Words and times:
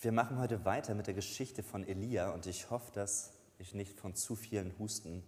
Wir 0.00 0.12
machen 0.12 0.38
heute 0.38 0.64
weiter 0.64 0.94
mit 0.94 1.08
der 1.08 1.14
Geschichte 1.14 1.64
von 1.64 1.84
Elia 1.84 2.30
und 2.30 2.46
ich 2.46 2.70
hoffe, 2.70 2.92
dass 2.92 3.32
ich 3.58 3.74
nicht 3.74 3.98
von 3.98 4.14
zu 4.14 4.36
vielen 4.36 4.72
Husten 4.78 5.24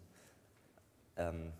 ähm, 1.16 1.52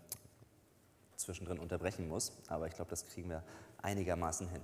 zwischendrin 1.17 1.59
unterbrechen 1.59 2.07
muss, 2.07 2.31
aber 2.47 2.67
ich 2.67 2.73
glaube, 2.73 2.89
das 2.89 3.05
kriegen 3.07 3.29
wir 3.29 3.43
einigermaßen 3.81 4.47
hin. 4.47 4.61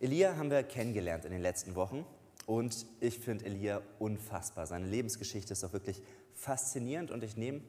Elia 0.00 0.36
haben 0.36 0.50
wir 0.50 0.62
kennengelernt 0.64 1.24
in 1.24 1.32
den 1.32 1.40
letzten 1.40 1.74
Wochen 1.74 2.04
und 2.44 2.84
ich 3.00 3.18
finde 3.18 3.46
Elia 3.46 3.80
unfassbar. 3.98 4.66
Seine 4.66 4.86
Lebensgeschichte 4.86 5.54
ist 5.54 5.64
auch 5.64 5.72
wirklich 5.72 6.02
faszinierend 6.34 7.10
und 7.10 7.24
ich 7.24 7.38
nehme 7.38 7.62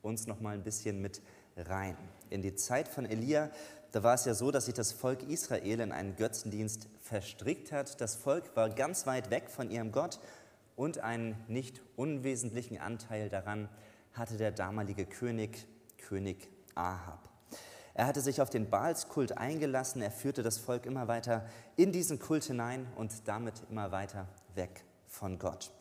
uns 0.00 0.26
noch 0.26 0.40
mal 0.40 0.54
ein 0.54 0.64
bisschen 0.64 1.02
mit 1.02 1.20
rein. 1.58 1.98
In 2.30 2.42
die 2.42 2.54
Zeit 2.54 2.88
von 2.88 3.04
Elia, 3.04 3.50
da 3.92 4.02
war 4.02 4.14
es 4.14 4.24
ja 4.24 4.34
so, 4.34 4.50
dass 4.50 4.66
sich 4.66 4.74
das 4.74 4.92
Volk 4.92 5.22
Israel 5.24 5.80
in 5.80 5.92
einen 5.92 6.16
Götzendienst 6.16 6.88
verstrickt 7.00 7.72
hat. 7.72 8.00
Das 8.00 8.14
Volk 8.14 8.56
war 8.56 8.70
ganz 8.70 9.06
weit 9.06 9.30
weg 9.30 9.50
von 9.50 9.70
ihrem 9.70 9.92
Gott 9.92 10.20
und 10.76 11.00
einen 11.00 11.36
nicht 11.48 11.82
unwesentlichen 11.96 12.78
Anteil 12.78 13.28
daran 13.28 13.68
hatte 14.12 14.36
der 14.36 14.52
damalige 14.52 15.06
König, 15.06 15.66
König 15.98 16.48
Ahab. 16.74 17.28
Er 17.94 18.06
hatte 18.06 18.20
sich 18.20 18.40
auf 18.40 18.50
den 18.50 18.70
Baalskult 18.70 19.36
eingelassen, 19.36 20.00
er 20.02 20.10
führte 20.10 20.42
das 20.42 20.58
Volk 20.58 20.86
immer 20.86 21.08
weiter 21.08 21.44
in 21.76 21.92
diesen 21.92 22.18
Kult 22.18 22.44
hinein 22.44 22.86
und 22.96 23.28
damit 23.28 23.54
immer 23.70 23.92
weiter 23.92 24.26
weg 24.54 24.84
von 25.06 25.38
Gott. 25.38 25.72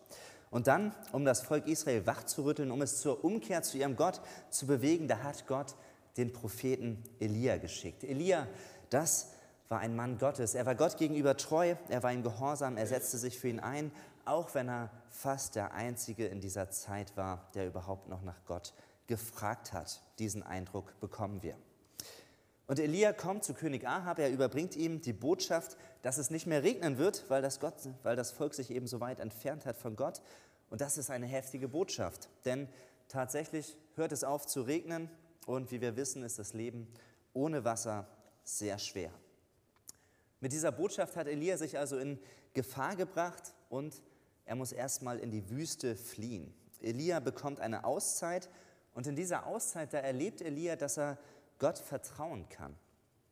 Und 0.52 0.68
dann, 0.68 0.96
um 1.12 1.26
das 1.26 1.42
Volk 1.42 1.68
Israel 1.68 2.08
wachzurütteln, 2.08 2.72
um 2.72 2.82
es 2.82 3.02
zur 3.02 3.24
Umkehr 3.24 3.62
zu 3.62 3.78
ihrem 3.78 3.96
Gott 3.96 4.20
zu 4.50 4.66
bewegen, 4.66 5.08
da 5.08 5.20
hat 5.22 5.46
Gott 5.46 5.76
den 6.20 6.34
Propheten 6.34 7.04
Elia 7.20 7.58
geschickt. 7.58 8.04
Elia, 8.04 8.48
das 8.90 9.32
war 9.70 9.80
ein 9.80 9.96
Mann 9.96 10.18
Gottes. 10.18 10.54
Er 10.54 10.66
war 10.66 10.76
Gott 10.76 10.98
gegenüber 10.98 11.38
treu, 11.38 11.76
er 11.88 12.04
war 12.04 12.12
ihm 12.12 12.24
gehorsam, 12.24 12.78
er 12.78 12.88
setzte 12.88 13.18
sich 13.18 13.40
für 13.40 13.48
ihn 13.48 13.60
ein, 13.60 13.92
auch 14.26 14.54
wenn 14.54 14.68
er 14.68 14.92
fast 15.10 15.56
der 15.56 15.74
Einzige 15.74 16.28
in 16.28 16.42
dieser 16.42 16.70
Zeit 16.70 17.16
war, 17.16 17.50
der 17.54 17.68
überhaupt 17.68 18.10
noch 18.10 18.22
nach 18.22 18.44
Gott 18.46 18.74
gefragt 19.08 19.74
hat. 19.74 20.02
Diesen 20.20 20.44
Eindruck 20.44 21.00
bekommen 21.00 21.42
wir. 21.42 21.56
Und 22.68 22.80
Elia 22.80 23.14
kommt 23.14 23.44
zu 23.44 23.56
König 23.56 23.88
Ahab, 23.88 24.20
er 24.20 24.30
überbringt 24.30 24.76
ihm 24.76 25.02
die 25.02 25.14
Botschaft, 25.14 25.78
dass 26.04 26.20
es 26.20 26.30
nicht 26.30 26.46
mehr 26.46 26.62
regnen 26.62 27.00
wird, 27.00 27.28
weil 27.28 27.42
das, 27.42 27.60
Gott, 27.60 27.74
weil 28.04 28.16
das 28.16 28.32
Volk 28.32 28.54
sich 28.54 28.70
eben 28.70 28.86
so 28.86 29.00
weit 29.00 29.20
entfernt 29.20 29.66
hat 29.66 29.78
von 29.78 29.96
Gott. 29.96 30.22
Und 30.70 30.82
das 30.82 31.00
ist 31.00 31.10
eine 31.10 31.26
heftige 31.26 31.68
Botschaft, 31.68 32.30
denn 32.46 32.68
tatsächlich 33.08 33.76
hört 33.96 34.12
es 34.12 34.24
auf 34.24 34.46
zu 34.46 34.62
regnen 34.62 35.10
und 35.46 35.72
wie 35.72 35.82
wir 35.82 35.96
wissen, 35.96 36.24
ist 36.24 36.40
das 36.40 36.54
Leben 36.54 36.88
ohne 37.34 37.64
Wasser 37.64 38.08
sehr 38.44 38.78
schwer. 38.80 39.12
Mit 40.40 40.52
dieser 40.52 40.72
Botschaft 40.72 41.16
hat 41.16 41.28
Elia 41.28 41.58
sich 41.58 41.78
also 41.78 41.98
in 41.98 42.20
Gefahr 42.54 42.96
gebracht 42.96 43.54
und 43.70 44.02
er 44.46 44.56
muss 44.56 44.72
erstmal 44.72 45.20
in 45.20 45.32
die 45.32 45.50
Wüste 45.50 45.96
fliehen. 45.96 46.54
Elia 46.82 47.20
bekommt 47.20 47.60
eine 47.60 47.84
Auszeit 47.84 48.50
und 48.94 49.06
in 49.06 49.16
dieser 49.16 49.46
Auszeit, 49.46 49.94
da 49.94 50.00
erlebt 50.00 50.42
Elia, 50.42 50.76
dass 50.76 50.98
er 50.98 51.18
Gott 51.60 51.78
vertrauen 51.78 52.48
kann. 52.50 52.76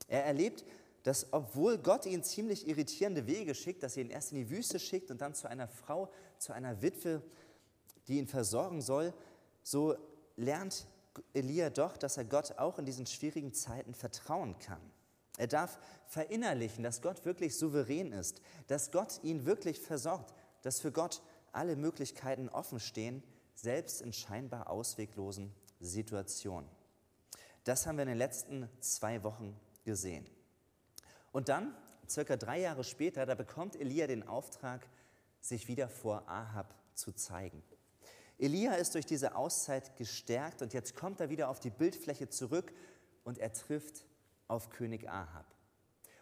Er 0.08 0.26
erlebt, 0.26 0.66
dass 1.04 1.32
obwohl 1.32 1.78
Gott 1.78 2.06
ihn 2.06 2.24
ziemlich 2.24 2.68
irritierende 2.68 3.28
Wege 3.28 3.56
schickt, 3.56 3.84
dass 3.84 3.96
er 3.96 4.04
ihn 4.04 4.10
erst 4.10 4.34
in 4.34 4.40
die 4.40 4.50
Wüste 4.50 4.80
schickt 4.80 5.10
und 5.10 5.22
dann 5.22 5.34
zu 5.34 5.50
einer 5.50 5.68
Frau, 5.68 6.12
zu 6.38 6.52
einer 6.54 6.82
Witwe, 6.82 7.22
die 8.08 8.18
ihn 8.18 8.28
versorgen 8.28 8.82
soll, 8.82 9.14
so 9.64 9.96
lernt 10.36 10.86
Elia 11.34 11.70
doch, 11.70 11.98
dass 11.98 12.18
er 12.18 12.26
Gott 12.26 12.58
auch 12.58 12.80
in 12.80 12.86
diesen 12.86 13.06
schwierigen 13.06 13.54
Zeiten 13.54 13.94
vertrauen 13.94 14.58
kann. 14.60 14.82
Er 15.38 15.48
darf 15.48 15.80
verinnerlichen, 16.08 16.84
dass 16.84 17.02
Gott 17.02 17.24
wirklich 17.26 17.58
souverän 17.58 18.12
ist, 18.12 18.42
dass 18.68 18.92
Gott 18.92 19.20
ihn 19.24 19.46
wirklich 19.46 19.80
versorgt, 19.80 20.34
dass 20.64 20.80
für 20.80 20.92
Gott 20.92 21.22
alle 21.52 21.76
Möglichkeiten 21.76 22.50
offen 22.50 22.80
stehen, 22.80 23.24
selbst 23.54 24.02
in 24.02 24.14
scheinbar 24.14 24.70
ausweglosen 24.70 25.54
Situationen. 25.80 26.70
Das 27.64 27.86
haben 27.86 27.98
wir 27.98 28.04
in 28.04 28.10
den 28.10 28.18
letzten 28.18 28.70
zwei 28.80 29.24
Wochen 29.24 29.60
gesehen. 29.84 30.26
Und 31.32 31.50
dann, 31.50 31.76
circa 32.10 32.36
drei 32.36 32.62
Jahre 32.62 32.84
später, 32.84 33.26
da 33.26 33.36
bekommt 33.36 33.76
Elia 33.76 34.08
den 34.08 34.28
Auftrag, 34.28 34.88
sich 35.42 35.68
wieder 35.68 35.90
vor 35.90 36.28
Ahab 36.28 36.74
zu 36.94 37.12
zeigen. 37.12 37.62
Elia 38.38 38.74
ist 38.74 38.94
durch 38.94 39.06
diese 39.06 39.36
Auszeit 39.36 39.96
gestärkt 39.96 40.62
und 40.62 40.74
jetzt 40.74 40.96
kommt 40.96 41.20
er 41.20 41.30
wieder 41.30 41.50
auf 41.50 41.60
die 41.60 41.70
Bildfläche 41.70 42.30
zurück 42.30 42.72
und 43.24 43.40
er 43.40 43.52
trifft 43.52 44.06
auf 44.48 44.70
König 44.70 45.10
Ahab. 45.10 45.46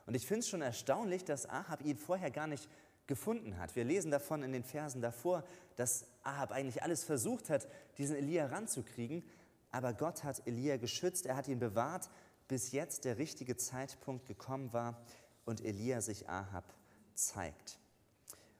Und 0.06 0.16
ich 0.16 0.25
finde 0.25 0.42
es 0.42 0.50
schon 0.50 0.62
erstaunlich, 0.62 1.25
dass 1.25 1.50
Ahab 1.50 1.84
ihn 1.84 1.98
vorher 1.98 2.31
gar 2.31 2.48
nicht 2.48 2.70
gefunden 3.08 3.58
hat. 3.58 3.75
Wir 3.75 3.84
lesen 3.84 4.12
davon 4.12 4.44
in 4.44 4.52
den 4.52 4.64
Versen 4.64 5.02
davor, 5.02 5.44
dass 5.75 6.06
Ahab 6.24 6.52
eigentlich 6.52 6.84
alles 6.84 7.04
versucht 7.04 7.50
hat, 7.50 7.68
diesen 7.98 8.16
Elia 8.16 8.48
ranzukriegen, 8.48 9.24
aber 9.72 9.94
Gott 9.94 10.24
hat 10.24 10.48
Elia 10.48 10.78
geschützt, 10.78 11.25
er 11.25 11.36
hat 11.36 11.48
ihn 11.48 11.59
bewahrt, 11.59 12.09
bis 12.48 12.72
jetzt 12.72 13.06
der 13.06 13.18
richtige 13.18 13.58
Zeitpunkt 13.58 14.25
gekommen 14.25 14.72
war 14.74 15.02
und 15.44 15.64
Elia 15.64 16.02
sich 16.02 16.30
Ahab 16.30 16.64
zeigt. 17.14 17.78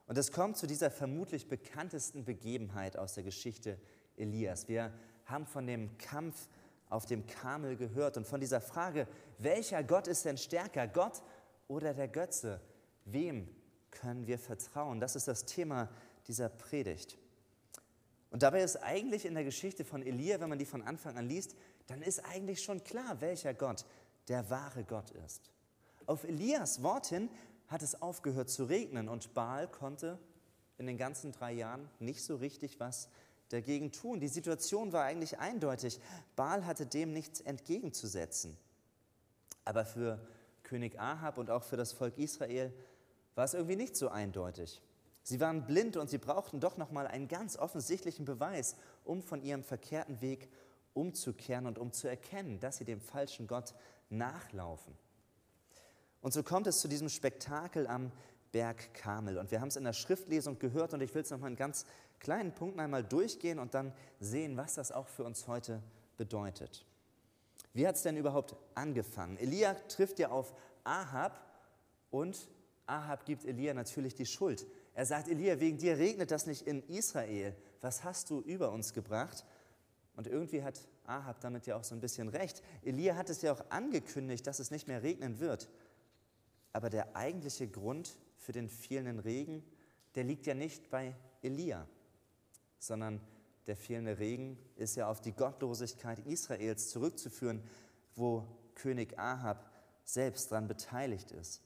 Und 0.08 0.18
es 0.18 0.32
kommt 0.32 0.58
zu 0.58 0.68
dieser 0.68 0.92
vermutlich 0.92 1.48
bekanntesten 1.48 2.26
Begebenheit 2.26 2.98
aus 2.98 3.16
der 3.16 3.24
Geschichte 3.24 3.80
Elias. 4.18 4.68
Wir 4.68 4.94
haben 5.26 5.46
von 5.46 5.66
dem 5.66 5.98
Kampf 5.98 6.48
auf 6.90 7.06
dem 7.06 7.26
Kamel 7.26 7.76
gehört 7.76 8.18
und 8.18 8.28
von 8.28 8.40
dieser 8.40 8.62
Frage, 8.62 9.08
welcher 9.40 9.84
Gott 9.84 10.08
ist 10.08 10.26
denn 10.26 10.38
stärker, 10.38 10.88
Gott 10.88 11.24
oder 11.68 11.94
der 11.94 12.08
Götze? 12.08 12.62
Wem 13.06 13.48
können 13.90 14.28
wir 14.28 14.38
vertrauen? 14.38 15.00
Das 15.00 15.16
ist 15.16 15.28
das 15.28 15.46
Thema 15.46 15.90
dieser 16.28 16.50
Predigt. 16.50 17.18
Und 18.30 18.44
dabei 18.44 18.62
ist 18.62 18.78
eigentlich 18.78 19.26
in 19.26 19.34
der 19.34 19.44
Geschichte 19.44 19.86
von 19.86 20.04
Elia, 20.04 20.40
wenn 20.40 20.50
man 20.50 20.60
die 20.60 20.66
von 20.66 20.82
Anfang 20.82 21.18
an 21.18 21.28
liest, 21.28 21.56
dann 21.88 22.02
ist 22.02 22.20
eigentlich 22.26 22.62
schon 22.62 22.84
klar, 22.84 23.22
welcher 23.22 23.54
Gott 23.54 23.86
der 24.28 24.50
wahre 24.50 24.84
Gott 24.84 25.12
ist. 25.26 25.52
Auf 26.06 26.24
Elias 26.24 26.84
Wort 26.84 27.08
hin 27.08 27.30
hat 27.68 27.82
es 27.82 28.02
aufgehört 28.02 28.50
zu 28.50 28.66
regnen 28.66 29.10
und 29.10 29.34
Baal 29.34 29.68
konnte 29.68 30.20
in 30.78 30.88
den 30.88 30.98
ganzen 30.98 31.32
drei 31.32 31.54
Jahren 31.54 31.90
nicht 32.00 32.24
so 32.24 32.36
richtig 32.36 32.80
was 32.80 33.10
dagegen 33.50 33.92
tun. 33.92 34.20
Die 34.20 34.28
Situation 34.28 34.94
war 34.94 35.04
eigentlich 35.04 35.40
eindeutig. 35.40 36.00
Baal 36.36 36.66
hatte 36.66 36.86
dem 36.86 37.12
nichts 37.14 37.42
entgegenzusetzen. 37.42 38.58
Aber 39.64 39.86
für 39.86 40.20
König 40.64 41.00
Ahab 41.00 41.38
und 41.38 41.50
auch 41.50 41.64
für 41.64 41.78
das 41.78 41.94
Volk 41.94 42.18
Israel 42.18 42.74
war 43.36 43.46
es 43.46 43.54
irgendwie 43.54 43.76
nicht 43.76 43.96
so 43.96 44.10
eindeutig. 44.10 44.82
Sie 45.24 45.40
waren 45.40 45.66
blind 45.66 45.98
und 45.98 46.10
sie 46.10 46.20
brauchten 46.20 46.60
doch 46.60 46.78
noch 46.78 46.92
mal 46.92 47.08
einen 47.08 47.28
ganz 47.28 47.58
offensichtlichen 47.58 48.26
Beweis, 48.26 48.76
um 49.04 49.24
von 49.24 49.42
ihrem 49.42 49.64
verkehrten 49.64 50.22
Weg 50.22 50.50
umzukehren 50.94 51.66
und 51.66 51.80
um 51.80 51.92
zu 51.92 52.08
erkennen, 52.08 52.60
dass 52.60 52.78
sie 52.78 52.86
dem 52.86 53.02
falschen 53.02 53.48
Gott 53.48 53.74
nachlaufen. 54.10 54.96
Und 56.26 56.34
so 56.34 56.42
kommt 56.42 56.66
es 56.66 56.80
zu 56.80 56.88
diesem 56.88 57.08
Spektakel 57.08 57.86
am 57.86 58.12
Berg 58.52 58.96
Kamel. 58.96 59.38
Und 59.38 59.52
wir 59.52 59.62
haben 59.62 59.68
es 59.68 59.76
in 59.76 59.84
der 59.84 59.94
Schriftlesung 59.94 60.58
gehört 60.58 60.96
und 60.96 61.02
ich 61.02 61.14
will 61.14 61.22
es 61.22 61.30
noch 61.30 61.38
mal 61.38 61.50
in 61.50 61.56
ganz 61.56 61.86
kleinen 62.18 62.52
Punkten 62.52 62.80
einmal 62.80 63.04
durchgehen 63.04 63.60
und 63.60 63.76
dann 63.76 63.94
sehen, 64.20 64.58
was 64.58 64.74
das 64.74 64.92
auch 64.92 65.08
für 65.08 65.24
uns 65.24 65.48
heute 65.48 65.84
bedeutet. 66.18 66.84
Wie 67.74 67.88
hat 67.88 67.94
es 67.94 68.02
denn 68.02 68.18
überhaupt 68.18 68.56
angefangen? 68.74 69.38
Elia 69.38 69.76
trifft 69.88 70.18
ja 70.18 70.32
auf 70.32 70.56
Ahab 70.84 71.40
und 72.10 72.50
Ahab 72.88 73.28
gibt 73.28 73.46
Elia 73.46 73.76
natürlich 73.76 74.16
die 74.16 74.26
Schuld. 74.26 74.66
Er 74.96 75.06
sagt, 75.06 75.28
Elia, 75.28 75.60
wegen 75.60 75.78
dir 75.78 76.00
regnet 76.00 76.32
das 76.32 76.48
nicht 76.48 76.66
in 76.66 76.82
Israel. 76.88 77.56
Was 77.82 78.04
hast 78.04 78.32
du 78.32 78.42
über 78.42 78.72
uns 78.72 78.94
gebracht? 78.94 79.46
Und 80.16 80.26
irgendwie 80.26 80.64
hat 80.64 80.88
Ahab 81.06 81.40
damit 81.42 81.68
ja 81.68 81.76
auch 81.76 81.84
so 81.84 81.94
ein 81.94 82.02
bisschen 82.02 82.30
recht. 82.30 82.64
Elia 82.84 83.16
hat 83.16 83.30
es 83.30 83.44
ja 83.44 83.54
auch 83.54 83.64
angekündigt, 83.70 84.48
dass 84.48 84.58
es 84.58 84.72
nicht 84.72 84.88
mehr 84.88 85.04
regnen 85.04 85.40
wird. 85.40 85.70
Aber 86.76 86.90
der 86.90 87.16
eigentliche 87.16 87.70
Grund 87.70 88.18
für 88.36 88.52
den 88.52 88.68
fehlenden 88.68 89.20
Regen, 89.20 89.64
der 90.14 90.26
liegt 90.26 90.46
ja 90.46 90.54
nicht 90.54 90.90
bei 90.90 91.16
Elia, 91.42 91.88
sondern 92.80 93.22
der 93.66 93.78
fehlende 93.78 94.20
Regen 94.20 94.58
ist 94.76 94.98
ja 94.98 95.08
auf 95.08 95.22
die 95.22 95.32
Gottlosigkeit 95.32 96.20
Israels 96.28 96.90
zurückzuführen, 96.90 97.64
wo 98.18 98.46
König 98.76 99.18
Ahab 99.18 99.72
selbst 100.04 100.52
daran 100.52 100.68
beteiligt 100.68 101.32
ist. 101.32 101.62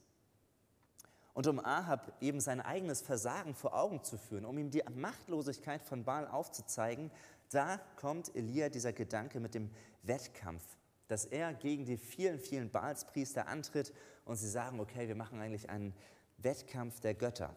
Und 1.34 1.48
um 1.48 1.58
Ahab 1.58 2.14
eben 2.22 2.40
sein 2.40 2.62
eigenes 2.62 3.02
Versagen 3.02 3.56
vor 3.56 3.74
Augen 3.74 4.04
zu 4.04 4.16
führen, 4.16 4.46
um 4.46 4.60
ihm 4.60 4.70
die 4.70 4.84
Machtlosigkeit 4.94 5.82
von 5.82 6.04
Baal 6.04 6.28
aufzuzeigen, 6.28 7.10
da 7.50 7.80
kommt 7.96 8.36
Elia 8.36 8.70
dieser 8.70 8.94
Gedanke 8.94 9.40
mit 9.40 9.56
dem 9.56 9.72
Wettkampf, 10.04 10.64
dass 11.08 11.26
er 11.26 11.56
gegen 11.56 11.86
die 11.86 11.98
vielen, 11.98 12.40
vielen 12.40 12.70
Baalspriester 12.70 13.48
antritt 13.48 13.92
und 14.30 14.36
sie 14.36 14.48
sagen, 14.48 14.80
okay, 14.80 15.08
wir 15.08 15.16
machen 15.16 15.42
eigentlich 15.42 15.72
einen 15.72 15.92
Wettkampf 16.38 17.00
der 17.00 17.16
Götter. 17.16 17.56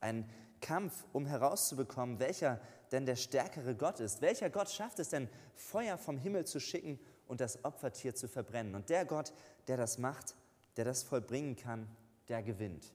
Ein 0.00 0.30
Kampf, 0.60 1.04
um 1.12 1.26
herauszubekommen, 1.26 2.20
welcher 2.20 2.60
denn 2.92 3.04
der 3.04 3.16
stärkere 3.16 3.74
Gott 3.74 3.98
ist. 3.98 4.22
Welcher 4.22 4.48
Gott 4.48 4.70
schafft 4.70 5.00
es 5.00 5.08
denn, 5.08 5.28
Feuer 5.56 5.98
vom 5.98 6.16
Himmel 6.16 6.46
zu 6.46 6.60
schicken 6.60 7.00
und 7.26 7.40
das 7.40 7.64
Opfertier 7.64 8.14
zu 8.14 8.28
verbrennen? 8.28 8.76
Und 8.76 8.90
der 8.90 9.04
Gott, 9.04 9.32
der 9.66 9.76
das 9.76 9.98
macht, 9.98 10.36
der 10.76 10.84
das 10.84 11.02
vollbringen 11.02 11.56
kann, 11.56 11.88
der 12.28 12.44
gewinnt. 12.44 12.92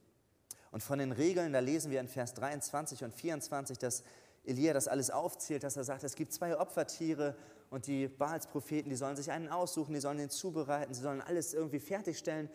Und 0.71 0.81
von 0.81 0.97
den 0.97 1.11
Regeln, 1.11 1.51
da 1.51 1.59
lesen 1.59 1.91
wir 1.91 1.99
in 1.99 2.07
Vers 2.07 2.33
23 2.35 3.03
und 3.03 3.13
24, 3.13 3.77
dass 3.77 4.03
Elia 4.45 4.71
das 4.71 4.87
alles 4.87 5.11
aufzählt, 5.11 5.63
dass 5.63 5.75
er 5.75 5.83
sagt, 5.83 6.05
es 6.05 6.15
gibt 6.15 6.31
zwei 6.31 6.57
Opfertiere 6.57 7.35
und 7.69 7.85
die 7.85 8.07
Baalspropheten, 8.07 8.89
die 8.89 8.95
sollen 8.95 9.17
sich 9.17 9.29
einen 9.29 9.49
aussuchen, 9.49 9.93
die 9.93 9.99
sollen 9.99 10.19
den 10.19 10.29
zubereiten, 10.29 10.93
sie 10.93 11.01
sollen 11.01 11.21
alles 11.21 11.53
irgendwie 11.53 11.81
fertigstellen, 11.81 12.49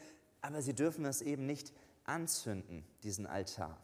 aber 0.45 0.61
sie 0.61 0.75
dürfen 0.75 1.05
das 1.05 1.23
eben 1.23 1.47
nicht 1.47 1.73
anzünden, 2.05 2.85
diesen 3.03 3.27
Altar. 3.27 3.79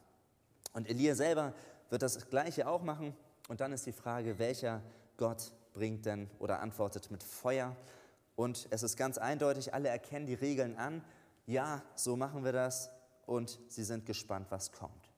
Und 0.73 0.87
Elia 0.87 1.15
selber 1.15 1.55
wird 1.89 2.03
das 2.03 2.29
Gleiche 2.29 2.67
auch 2.67 2.83
machen. 2.83 3.15
Und 3.47 3.61
dann 3.61 3.73
ist 3.73 3.87
die 3.87 3.91
Frage, 3.91 4.37
welcher 4.37 4.83
Gott 5.17 5.53
bringt 5.73 6.05
denn 6.05 6.29
oder 6.37 6.59
antwortet 6.59 7.09
mit 7.09 7.23
Feuer. 7.23 7.75
Und 8.35 8.67
es 8.69 8.83
ist 8.83 8.95
ganz 8.95 9.17
eindeutig, 9.17 9.73
alle 9.73 9.89
erkennen 9.89 10.27
die 10.27 10.35
Regeln 10.35 10.77
an. 10.77 11.03
Ja, 11.47 11.81
so 11.95 12.15
machen 12.15 12.43
wir 12.43 12.53
das. 12.53 12.91
Und 13.25 13.59
sie 13.67 13.83
sind 13.83 14.05
gespannt, 14.05 14.47
was 14.51 14.71
kommt. 14.71 15.11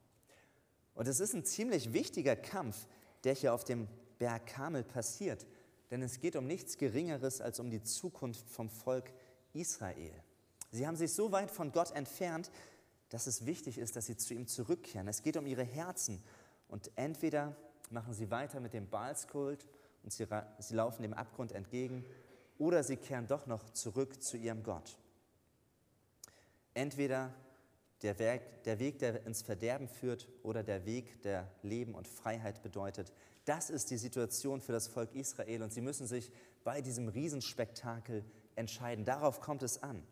Und 0.95 1.10
es 1.10 1.19
ist 1.19 1.34
ein 1.34 1.44
ziemlich 1.44 1.92
wichtiger 1.92 2.38
Kampf, 2.38 2.88
der 3.25 3.34
hier 3.34 3.54
auf 3.54 3.66
dem 3.66 3.90
Berg 4.18 4.45
Kamel 4.45 4.84
passiert. 4.84 5.45
Denn 5.92 6.01
es 6.01 6.22
geht 6.22 6.38
um 6.38 6.48
nichts 6.48 6.78
Geringeres 6.78 7.42
als 7.42 7.60
um 7.60 7.69
die 7.69 7.84
Zukunft 7.84 8.50
vom 8.50 8.69
Volk 8.69 9.12
Israel. 9.51 10.24
Sie 10.73 10.87
haben 10.87 10.95
sich 10.95 11.13
so 11.13 11.31
weit 11.31 11.51
von 11.51 11.71
Gott 11.71 11.91
entfernt, 11.91 12.49
dass 13.09 13.27
es 13.27 13.45
wichtig 13.45 13.77
ist, 13.77 13.95
dass 13.95 14.07
sie 14.07 14.17
zu 14.17 14.33
ihm 14.33 14.47
zurückkehren. 14.47 15.07
Es 15.07 15.21
geht 15.21 15.37
um 15.37 15.45
ihre 15.45 15.63
Herzen. 15.63 16.23
Und 16.67 16.89
entweder 16.95 17.55
machen 17.91 18.15
sie 18.15 18.31
weiter 18.31 18.59
mit 18.59 18.73
dem 18.73 18.89
Baalskult 18.89 19.67
und 20.01 20.11
sie, 20.11 20.25
sie 20.57 20.73
laufen 20.73 21.03
dem 21.03 21.13
Abgrund 21.13 21.51
entgegen, 21.51 22.03
oder 22.57 22.83
sie 22.83 22.97
kehren 22.97 23.27
doch 23.27 23.45
noch 23.45 23.69
zurück 23.69 24.21
zu 24.21 24.35
ihrem 24.35 24.63
Gott. 24.63 24.97
Entweder 26.73 27.31
der 28.01 28.17
Weg, 28.17 28.63
der 28.63 28.79
Weg, 28.79 28.97
der 28.97 29.27
ins 29.27 29.43
Verderben 29.43 29.87
führt, 29.87 30.27
oder 30.41 30.63
der 30.63 30.85
Weg, 30.85 31.21
der 31.21 31.51
Leben 31.61 31.93
und 31.93 32.07
Freiheit 32.07 32.63
bedeutet. 32.63 33.13
Das 33.45 33.69
ist 33.69 33.91
die 33.91 33.97
Situation 33.97 34.59
für 34.59 34.71
das 34.71 34.87
Volk 34.87 35.13
Israel 35.13 35.61
und 35.61 35.71
sie 35.71 35.81
müssen 35.81 36.07
sich 36.07 36.31
bei 36.63 36.81
diesem 36.81 37.09
Riesenspektakel 37.09 38.25
entscheiden. 38.55 39.05
Darauf 39.05 39.39
kommt 39.39 39.61
es 39.61 39.83
an. 39.83 40.03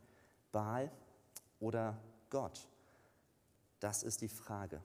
Baal 0.51 0.91
oder 1.59 1.97
Gott. 2.29 2.67
Das 3.79 4.03
ist 4.03 4.21
die 4.21 4.29
Frage. 4.29 4.81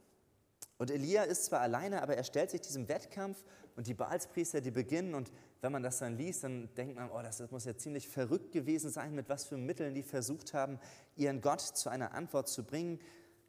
Und 0.79 0.91
Elia 0.91 1.23
ist 1.23 1.47
zwar 1.47 1.61
alleine, 1.61 2.03
aber 2.03 2.17
er 2.17 2.25
stellt 2.25 2.51
sich 2.51 2.61
diesem 2.61 2.89
Wettkampf 2.89 3.45
und 3.77 3.87
die 3.87 3.95
Baalspriester, 3.95 4.61
die 4.61 4.71
beginnen 4.71 5.15
und 5.15 5.33
wenn 5.63 5.73
man 5.73 5.83
das 5.83 5.99
dann 5.99 6.17
liest, 6.17 6.45
dann 6.45 6.69
denkt 6.75 6.97
man, 6.97 7.11
oh, 7.11 7.23
das 7.23 7.51
muss 7.51 7.65
ja 7.65 7.77
ziemlich 7.77 8.09
verrückt 8.09 8.53
gewesen 8.53 8.91
sein, 8.91 9.15
mit 9.15 9.29
was 9.29 9.45
für 9.45 9.57
Mitteln 9.57 9.95
die 9.95 10.03
versucht 10.03 10.55
haben, 10.55 10.79
ihren 11.17 11.41
Gott 11.41 11.61
zu 11.61 11.89
einer 11.89 12.13
Antwort 12.13 12.49
zu 12.49 12.63
bringen. 12.63 13.01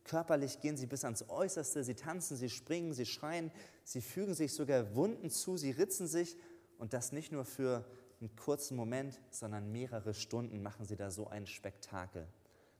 Körperlich 0.05 0.61
gehen 0.61 0.77
sie 0.77 0.87
bis 0.87 1.03
ans 1.03 1.27
Äußerste, 1.27 1.83
sie 1.83 1.95
tanzen, 1.95 2.37
sie 2.37 2.49
springen, 2.49 2.93
sie 2.93 3.05
schreien, 3.05 3.51
sie 3.83 4.01
fügen 4.01 4.33
sich 4.33 4.53
sogar 4.53 4.95
Wunden 4.95 5.29
zu, 5.29 5.57
sie 5.57 5.71
ritzen 5.71 6.07
sich 6.07 6.37
und 6.77 6.93
das 6.93 7.11
nicht 7.11 7.33
nur 7.33 7.43
für 7.43 7.85
einen 8.19 8.35
kurzen 8.35 8.75
Moment, 8.75 9.19
sondern 9.29 9.71
mehrere 9.71 10.13
Stunden 10.13 10.61
machen 10.61 10.85
sie 10.85 10.95
da 10.95 11.11
so 11.11 11.27
ein 11.27 11.45
Spektakel. 11.47 12.27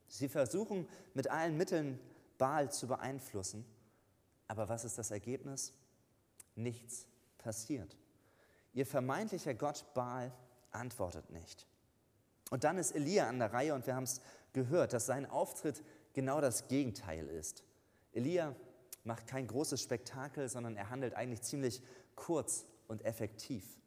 Sie 0.08 0.30
versuchen 0.30 0.88
mit 1.14 1.30
allen 1.30 1.58
Mitteln 1.58 2.00
Baal 2.38 2.72
zu 2.72 2.88
beeinflussen. 2.88 3.66
Aber 4.48 4.70
was 4.70 4.86
ist 4.86 4.98
das 4.98 5.12
Ergebnis? 5.12 5.74
Nichts 6.56 7.08
passiert. 7.38 7.98
Ihr 8.74 8.86
vermeintlicher 8.86 9.54
Gott 9.54 9.86
Baal 9.94 10.32
antwortet 10.72 11.30
nicht. 11.32 11.68
Und 12.50 12.64
dann 12.64 12.78
ist 12.78 12.92
Elia 12.92 13.28
an 13.28 13.40
der 13.40 13.52
Reihe 13.52 13.74
und 13.74 13.86
wir 13.88 13.96
haben 13.96 14.04
es 14.04 14.22
gehört, 14.54 14.94
dass 14.94 15.06
sein 15.06 15.26
Auftritt 15.26 15.84
genau 16.14 16.40
das 16.42 16.68
Gegenteil 16.68 17.28
ist. 17.28 17.64
Elia 18.14 18.56
macht 19.04 19.28
kein 19.28 19.48
großes 19.48 19.82
Spektakel, 19.82 20.48
sondern 20.50 20.76
er 20.76 20.90
handelt 20.90 21.14
eigentlich 21.14 21.42
ziemlich 21.42 21.82
kurz 22.16 22.66
und 22.88 23.04
effektiv. 23.06 23.78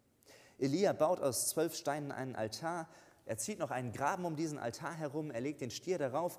Elia 0.60 0.92
baut 0.92 1.20
aus 1.20 1.48
zwölf 1.48 1.74
Steinen 1.74 2.12
einen 2.12 2.36
Altar, 2.36 2.88
er 3.24 3.38
zieht 3.38 3.58
noch 3.58 3.70
einen 3.70 3.92
Graben 3.92 4.24
um 4.24 4.36
diesen 4.36 4.58
Altar 4.58 4.94
herum, 4.94 5.30
er 5.30 5.40
legt 5.40 5.60
den 5.60 5.70
Stier 5.70 5.98
darauf 5.98 6.38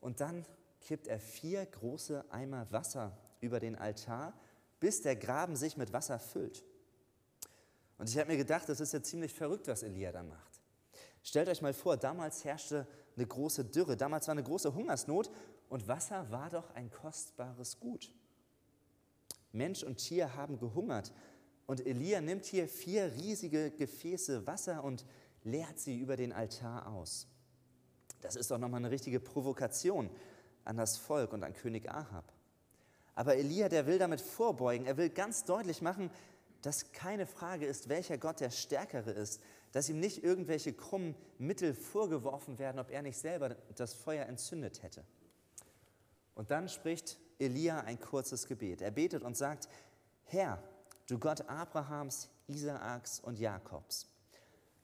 und 0.00 0.20
dann 0.20 0.44
kippt 0.80 1.06
er 1.06 1.20
vier 1.20 1.64
große 1.66 2.24
Eimer 2.30 2.70
Wasser 2.72 3.16
über 3.40 3.60
den 3.60 3.76
Altar, 3.76 4.32
bis 4.80 5.02
der 5.02 5.16
Graben 5.16 5.56
sich 5.56 5.76
mit 5.76 5.92
Wasser 5.92 6.18
füllt. 6.18 6.64
Und 7.98 8.08
ich 8.08 8.16
habe 8.18 8.30
mir 8.30 8.38
gedacht, 8.38 8.68
das 8.68 8.80
ist 8.80 8.92
ja 8.92 9.02
ziemlich 9.02 9.34
verrückt, 9.34 9.68
was 9.68 9.82
Elia 9.82 10.10
da 10.10 10.22
macht. 10.22 10.60
Stellt 11.22 11.48
euch 11.48 11.60
mal 11.60 11.74
vor, 11.74 11.96
damals 11.96 12.44
herrschte 12.44 12.86
eine 13.16 13.26
große 13.26 13.66
Dürre, 13.66 13.96
damals 13.96 14.26
war 14.26 14.32
eine 14.32 14.42
große 14.42 14.74
Hungersnot 14.74 15.30
und 15.68 15.86
Wasser 15.86 16.30
war 16.30 16.48
doch 16.48 16.74
ein 16.74 16.90
kostbares 16.90 17.78
Gut. 17.78 18.10
Mensch 19.52 19.82
und 19.82 19.96
Tier 19.96 20.34
haben 20.34 20.58
gehungert 20.58 21.12
und 21.70 21.86
Elia 21.86 22.20
nimmt 22.20 22.46
hier 22.46 22.66
vier 22.66 23.12
riesige 23.14 23.70
Gefäße 23.70 24.44
Wasser 24.44 24.82
und 24.82 25.06
leert 25.44 25.78
sie 25.78 26.00
über 26.00 26.16
den 26.16 26.32
Altar 26.32 26.88
aus. 26.88 27.28
Das 28.22 28.34
ist 28.34 28.50
doch 28.50 28.58
nochmal 28.58 28.80
eine 28.80 28.90
richtige 28.90 29.20
Provokation 29.20 30.10
an 30.64 30.76
das 30.76 30.96
Volk 30.96 31.32
und 31.32 31.44
an 31.44 31.52
König 31.52 31.88
Ahab. 31.88 32.24
Aber 33.14 33.36
Elia, 33.36 33.68
der 33.68 33.86
will 33.86 34.00
damit 34.00 34.20
vorbeugen. 34.20 34.84
Er 34.84 34.96
will 34.96 35.10
ganz 35.10 35.44
deutlich 35.44 35.80
machen, 35.80 36.10
dass 36.60 36.90
keine 36.90 37.24
Frage 37.24 37.66
ist, 37.66 37.88
welcher 37.88 38.18
Gott 38.18 38.40
der 38.40 38.50
Stärkere 38.50 39.12
ist, 39.12 39.40
dass 39.70 39.88
ihm 39.88 40.00
nicht 40.00 40.24
irgendwelche 40.24 40.72
krummen 40.72 41.14
Mittel 41.38 41.72
vorgeworfen 41.72 42.58
werden, 42.58 42.80
ob 42.80 42.90
er 42.90 43.02
nicht 43.02 43.16
selber 43.16 43.50
das 43.76 43.94
Feuer 43.94 44.26
entzündet 44.26 44.82
hätte. 44.82 45.04
Und 46.34 46.50
dann 46.50 46.68
spricht 46.68 47.20
Elia 47.38 47.82
ein 47.82 48.00
kurzes 48.00 48.48
Gebet. 48.48 48.82
Er 48.82 48.90
betet 48.90 49.22
und 49.22 49.36
sagt, 49.36 49.68
Herr, 50.24 50.60
du 51.10 51.18
Gott 51.18 51.48
Abrahams, 51.48 52.28
Isaaks 52.46 53.20
und 53.20 53.38
Jakobs, 53.38 54.06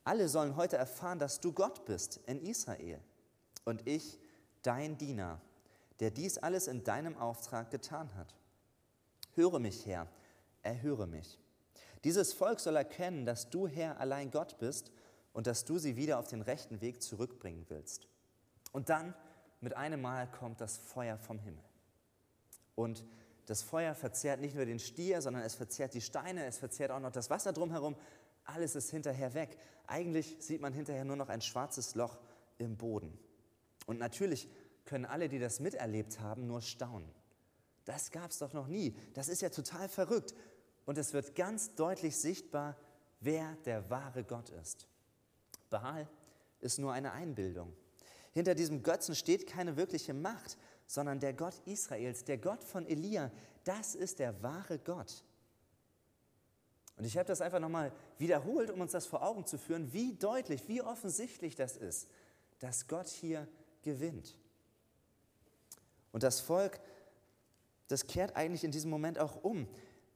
alle 0.05 0.28
sollen 0.28 0.56
heute 0.56 0.76
erfahren, 0.76 1.19
dass 1.19 1.40
du 1.40 1.52
Gott 1.52 1.84
bist 1.84 2.20
in 2.26 2.40
Israel 2.40 3.00
und 3.64 3.87
ich, 3.88 4.19
dein 4.62 4.96
Diener, 4.96 5.40
der 6.00 6.11
dies 6.11 6.38
alles 6.38 6.69
in 6.69 6.84
deinem 6.84 7.17
Auftrag 7.17 7.70
getan 7.70 8.14
hat. 8.14 8.34
Höre 9.34 9.58
mich, 9.58 9.87
Herr, 9.87 10.06
erhöre 10.62 11.06
mich. 11.06 11.38
Dieses 12.05 12.32
Volk 12.32 12.61
soll 12.61 12.76
erkennen, 12.76 13.26
dass 13.26 13.50
du, 13.50 13.67
Herr, 13.67 13.99
allein 13.99 14.31
Gott 14.31 14.58
bist 14.58 14.93
und 15.32 15.46
dass 15.46 15.64
du 15.64 15.79
sie 15.79 15.96
wieder 15.96 16.19
auf 16.19 16.29
den 16.29 16.43
rechten 16.43 16.81
Weg 16.81 17.02
zurückbringen 17.02 17.67
willst. 17.69 18.06
Und 18.72 18.88
dann 18.88 19.14
mit 19.61 19.75
einem 19.75 20.02
Mal 20.02 20.31
kommt 20.31 20.61
das 20.61 20.76
Feuer 20.76 21.19
vom 21.19 21.38
Himmel. 21.38 21.64
Und 22.75 23.05
das 23.46 23.62
Feuer 23.62 23.94
verzehrt 23.94 24.40
nicht 24.40 24.54
nur 24.54 24.66
den 24.66 24.78
Stier, 24.78 25.22
sondern 25.22 25.43
es 25.43 25.54
verzehrt 25.54 25.94
die 25.94 26.00
Steine, 26.00 26.44
es 26.46 26.58
verzehrt 26.58 26.91
auch 26.91 27.00
noch 27.00 27.12
das 27.12 27.31
Wasser 27.31 27.53
drumherum. 27.53 27.96
Alles 28.44 28.74
ist 28.74 28.91
hinterher 28.91 29.34
weg. 29.34 29.56
Eigentlich 29.86 30.36
sieht 30.41 30.60
man 30.60 30.72
hinterher 30.72 31.05
nur 31.05 31.17
noch 31.17 31.29
ein 31.29 31.41
schwarzes 31.41 31.94
Loch 31.94 32.19
im 32.58 32.76
Boden. 32.76 33.17
Und 33.86 33.98
natürlich 33.98 34.48
können 34.84 35.05
alle, 35.05 35.29
die 35.29 35.38
das 35.38 35.60
miterlebt 35.60 36.20
haben, 36.20 36.46
nur 36.46 36.60
staunen. 36.60 37.08
Das 37.84 38.10
gab 38.10 38.32
es 38.32 38.38
doch 38.38 38.53
noch 38.53 38.67
nie. 38.67 38.96
Das 39.15 39.29
ist 39.29 39.43
ja 39.43 39.48
total 39.48 39.88
verrückt. 39.88 40.34
Und 40.84 40.98
es 40.98 41.12
wird 41.12 41.36
ganz 41.36 41.74
deutlich 41.74 42.17
sichtbar, 42.17 42.76
wer 43.20 43.56
der 43.65 43.88
wahre 43.91 44.24
Gott 44.24 44.50
ist. 44.50 44.88
Baal 45.70 46.08
ist 46.60 46.79
nur 46.79 46.93
eine 46.93 47.12
Einbildung. 47.12 47.72
Hinter 48.32 48.55
diesem 48.55 48.82
Götzen 48.82 49.15
steht 49.15 49.46
keine 49.46 49.76
wirkliche 49.76 50.15
Macht, 50.15 50.58
sondern 50.86 51.20
der 51.20 51.32
Gott 51.32 51.55
Israels, 51.64 52.24
der 52.24 52.38
Gott 52.38 52.62
von 52.62 52.86
Elia. 52.86 53.31
Das 53.64 53.94
ist 53.94 54.19
der 54.19 54.43
wahre 54.43 54.78
Gott. 54.78 55.24
Und 56.96 57.05
ich 57.05 57.16
habe 57.19 57.26
das 57.26 57.40
einfach 57.40 57.60
nochmal 57.60 57.93
wiederholt, 58.19 58.70
um 58.70 58.81
uns 58.81 58.93
das 58.93 59.06
vor 59.06 59.22
Augen 59.22 59.44
zu 59.44 59.58
führen, 59.58 59.93
wie 59.93 60.14
deutlich, 60.14 60.66
wie 60.69 60.81
offensichtlich 60.81 61.55
das 61.55 61.76
ist, 61.76 62.08
dass 62.58 62.88
Gott 62.88 63.08
hier 63.08 63.46
gewinnt. 63.82 64.38
Und 66.12 66.22
das 66.22 66.40
Volk, 66.40 66.81
das 67.88 68.06
kehrt 68.06 68.34
eigentlich 68.36 68.64
in 68.64 68.70
diesem 68.70 68.90
Moment 68.90 69.19
auch 69.19 69.44
um. 69.44 69.69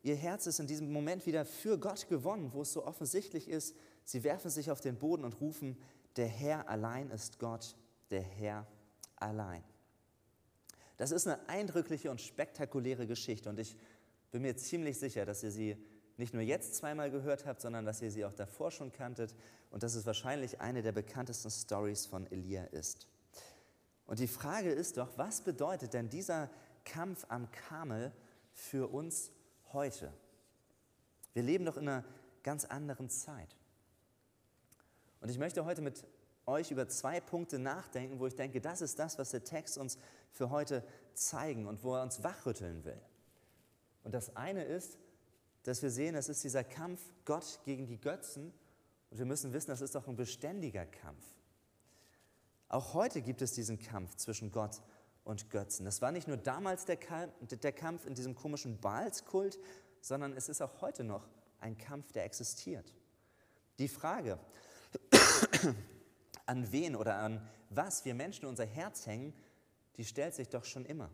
Ihr 0.03 0.17
Herz 0.17 0.47
ist 0.47 0.59
in 0.59 0.67
diesem 0.67 0.91
Moment 0.91 1.27
wieder 1.27 1.45
für 1.45 1.79
Gott 1.79 2.09
gewonnen, 2.09 2.53
wo 2.55 2.63
es 2.63 2.73
so 2.73 2.87
offensichtlich 2.87 3.49
ist. 3.49 3.77
Sie 4.05 4.25
werfen 4.25 4.51
sich 4.51 4.71
auf 4.71 4.81
den 4.81 4.97
Boden 4.97 5.25
und 5.25 5.41
rufen, 5.43 5.77
der 6.17 6.27
Herr 6.27 6.69
allein 6.69 7.11
ist 7.11 7.39
Gott, 7.39 7.77
der 8.11 8.23
Herr 8.23 8.67
allein. 9.17 9.63
Das 11.01 11.13
ist 11.13 11.27
eine 11.27 11.49
eindrückliche 11.49 12.11
und 12.11 12.21
spektakuläre 12.21 13.07
Geschichte 13.07 13.49
und 13.49 13.59
ich 13.59 13.75
bin 14.33 14.43
mir 14.43 14.55
ziemlich 14.59 14.99
sicher, 14.99 15.25
dass 15.25 15.43
ihr 15.43 15.51
sie 15.51 15.83
nicht 16.19 16.35
nur 16.35 16.43
jetzt 16.43 16.75
zweimal 16.75 17.11
gehört 17.11 17.47
habt, 17.47 17.63
sondern 17.63 17.87
dass 17.87 18.03
ihr 18.03 18.11
sie 18.11 18.27
auch 18.27 18.35
davor 18.35 18.71
schon 18.71 18.93
kanntet 18.93 19.35
und 19.71 19.83
dass 19.83 19.95
es 19.95 20.05
wahrscheinlich 20.05 20.61
eine 20.61 20.83
der 20.83 20.93
bekanntesten 20.93 21.51
Stories 21.51 22.05
von 22.05 22.31
Elia 22.31 22.65
ist. 22.65 23.07
Und 24.05 24.19
die 24.19 24.29
Frage 24.29 24.71
ist 24.73 24.99
doch, 24.99 25.17
was 25.17 25.41
bedeutet 25.41 25.95
denn 25.95 26.11
dieser 26.11 26.51
Kampf 26.85 27.25
am 27.31 27.51
Kamel 27.51 28.13
für 28.53 28.93
uns 28.93 29.33
heute? 29.73 30.13
Wir 31.33 31.45
leben 31.45 31.65
doch 31.65 31.79
in 31.79 31.89
einer 31.89 32.05
ganz 32.43 32.67
anderen 32.67 33.09
Zeit. 33.09 33.57
Und 35.23 35.31
ich 35.31 35.39
möchte 35.39 35.65
heute 35.65 35.81
mit 35.81 36.05
euch 36.47 36.71
über 36.71 36.89
zwei 36.89 37.21
Punkte 37.21 37.59
nachdenken, 37.59 38.19
wo 38.19 38.27
ich 38.27 38.35
denke, 38.35 38.61
das 38.61 38.81
ist 38.81 38.99
das, 38.99 39.19
was 39.19 39.31
der 39.31 39.45
Text 39.45 39.79
uns 39.79 39.99
für 40.31 40.51
heute 40.51 40.85
zeigen 41.15 41.67
und 41.67 41.85
wo 41.85 41.95
er 41.95 42.03
uns 42.03 42.23
wachrütteln 42.23 42.85
will. 42.85 43.01
Und 44.03 44.15
das 44.15 44.37
eine 44.37 44.65
ist, 44.65 44.99
dass 45.65 45.83
wir 45.83 45.91
sehen, 45.91 46.15
es 46.15 46.29
ist 46.29 46.43
dieser 46.43 46.65
Kampf 46.65 47.01
Gott 47.25 47.61
gegen 47.65 47.87
die 47.87 48.01
Götzen. 48.01 48.53
Und 49.11 49.19
wir 49.19 49.27
müssen 49.27 49.53
wissen, 49.53 49.69
das 49.69 49.81
ist 49.81 49.95
doch 49.95 50.09
ein 50.09 50.17
beständiger 50.17 50.87
Kampf. 50.87 51.25
Auch 52.69 52.95
heute 52.95 53.21
gibt 53.21 53.43
es 53.43 53.53
diesen 53.53 53.79
Kampf 53.79 54.17
zwischen 54.17 54.53
Gott 54.53 54.81
und 55.25 55.51
Götzen. 55.51 55.85
Das 55.85 56.01
war 56.01 56.13
nicht 56.13 56.29
nur 56.29 56.37
damals 56.37 56.85
der 56.85 56.97
Kampf 56.97 58.07
in 58.07 58.15
diesem 58.15 58.35
komischen 58.35 58.81
Baalskult, 58.81 59.59
sondern 60.01 60.33
es 60.37 60.49
ist 60.49 60.63
auch 60.63 60.81
heute 60.81 61.05
noch 61.05 61.29
ein 61.59 61.77
Kampf, 61.77 62.13
der 62.13 62.25
existiert. 62.25 62.95
Die 63.79 63.89
Frage, 63.89 64.39
an 66.51 66.73
wen 66.73 66.97
oder 66.97 67.17
an 67.17 67.41
was 67.71 68.05
wir 68.05 68.15
Menschen 68.15 68.47
unser 68.47 68.67
Herz 68.67 69.07
hängen, 69.07 69.33
die 69.97 70.05
stellt 70.05 70.35
sich 70.35 70.49
doch 70.49 70.65
schon 70.65 70.85
immer. 70.85 71.09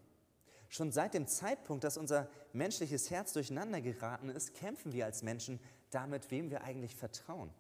Schon 0.69 0.90
seit 0.90 1.12
dem 1.12 1.26
Zeitpunkt, 1.28 1.85
dass 1.85 1.99
unser 1.99 2.28
menschliches 2.55 3.11
Herz 3.11 3.35
durcheinander 3.35 3.83
geraten 3.83 4.31
ist, 4.31 4.55
kämpfen 4.55 4.93
wir 4.93 5.05
als 5.05 5.23
Menschen 5.23 5.61
damit, 5.90 6.31
wem 6.31 6.50
wir 6.50 6.64
eigentlich 6.64 6.97
vertrauen. 6.97 7.50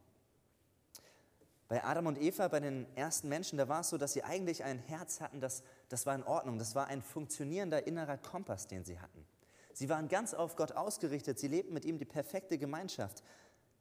Bei 1.68 1.84
Adam 1.84 2.06
und 2.06 2.18
Eva, 2.20 2.48
bei 2.48 2.60
den 2.60 2.86
ersten 2.96 3.28
Menschen, 3.28 3.58
da 3.58 3.68
war 3.68 3.80
es 3.80 3.90
so, 3.90 3.98
dass 3.98 4.14
sie 4.14 4.24
eigentlich 4.24 4.64
ein 4.64 4.78
Herz 4.78 5.20
hatten, 5.20 5.40
das, 5.40 5.62
das 5.88 6.06
war 6.06 6.14
in 6.14 6.22
Ordnung. 6.22 6.58
Das 6.58 6.74
war 6.74 6.86
ein 6.86 7.02
funktionierender 7.02 7.86
innerer 7.86 8.16
Kompass, 8.16 8.66
den 8.66 8.84
sie 8.84 8.98
hatten. 8.98 9.26
Sie 9.72 9.88
waren 9.88 10.08
ganz 10.08 10.32
auf 10.32 10.56
Gott 10.56 10.72
ausgerichtet, 10.72 11.38
sie 11.38 11.48
lebten 11.48 11.74
mit 11.74 11.84
ihm 11.84 11.98
die 11.98 12.04
perfekte 12.06 12.56
Gemeinschaft. 12.56 13.22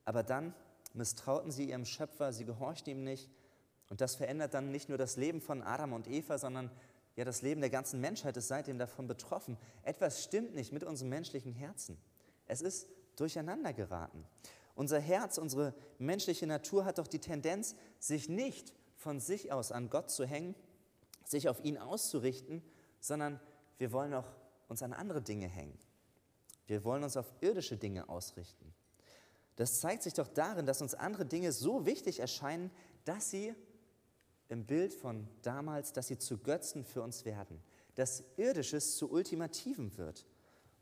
Aber 0.04 0.24
dann 0.24 0.54
misstrauten 0.94 1.52
sie 1.52 1.70
ihrem 1.70 1.86
Schöpfer, 1.86 2.34
sie 2.34 2.46
gehorchten 2.46 2.92
ihm 2.92 3.04
nicht. 3.04 3.30
Und 3.89 4.01
das 4.01 4.15
verändert 4.15 4.54
dann 4.54 4.72
nicht 4.72 4.89
nur 4.89 4.98
das 4.98 5.15
Leben 5.15 5.42
von 5.42 5.62
Adam 5.62 5.94
und 5.94 6.08
Eva, 6.08 6.38
sondern 6.38 6.72
ja, 7.15 7.24
das 7.24 7.42
Leben 7.42 7.62
der 7.62 7.70
ganzen 7.70 8.01
Menschheit 8.01 8.36
ist 8.36 8.50
seitdem 8.50 8.77
davon 8.77 9.08
betroffen. 9.08 9.58
Etwas 9.84 10.24
stimmt 10.24 10.54
nicht 10.54 10.74
mit 10.74 10.84
unserem 10.84 11.10
menschlichen 11.10 11.54
Herzen. 11.54 11.98
Es 12.46 12.62
ist 12.62 12.88
durcheinander 13.15 13.74
geraten. 13.74 14.25
Unser 14.75 15.00
Herz, 15.00 15.38
unsere 15.38 15.74
menschliche 15.98 16.46
Natur 16.46 16.84
hat 16.84 16.98
doch 16.98 17.08
die 17.08 17.20
Tendenz, 17.20 17.75
sich 18.00 18.27
nicht 18.27 18.74
von 18.98 19.20
sich 19.22 19.51
aus 19.51 19.72
an 19.72 19.89
Gott 19.89 20.12
zu 20.12 20.25
hängen, 20.25 20.56
sich 21.24 21.48
auf 21.48 21.63
ihn 21.63 21.77
auszurichten, 21.77 22.62
sondern 23.00 23.39
wir 23.77 23.94
wollen 23.94 24.13
auch 24.13 24.27
uns 24.68 24.84
an 24.84 24.92
andere 24.92 25.22
Dinge 25.22 25.48
hängen. 25.48 25.77
Wir 26.68 26.84
wollen 26.84 27.04
uns 27.04 27.15
auf 27.15 27.32
irdische 27.39 27.77
Dinge 27.77 28.10
ausrichten. 28.10 28.74
Das 29.56 29.80
zeigt 29.80 30.04
sich 30.04 30.13
doch 30.13 30.27
darin, 30.27 30.65
dass 30.65 30.82
uns 30.82 30.96
andere 30.96 31.25
Dinge 31.25 31.51
so 31.51 31.86
wichtig 31.86 32.20
erscheinen, 32.20 32.72
dass 33.06 33.30
sie 33.30 33.56
im 34.50 34.66
Bild 34.66 34.94
von 34.94 35.28
damals, 35.42 35.94
dass 35.94 36.08
sie 36.08 36.18
zu 36.18 36.38
Götzen 36.38 36.84
für 36.84 37.02
uns 37.02 37.25
werden, 37.25 37.62
dass 37.96 38.24
Irdisches 38.38 38.98
zu 38.98 39.12
Ultimativen 39.12 39.98
wird. 39.98 40.25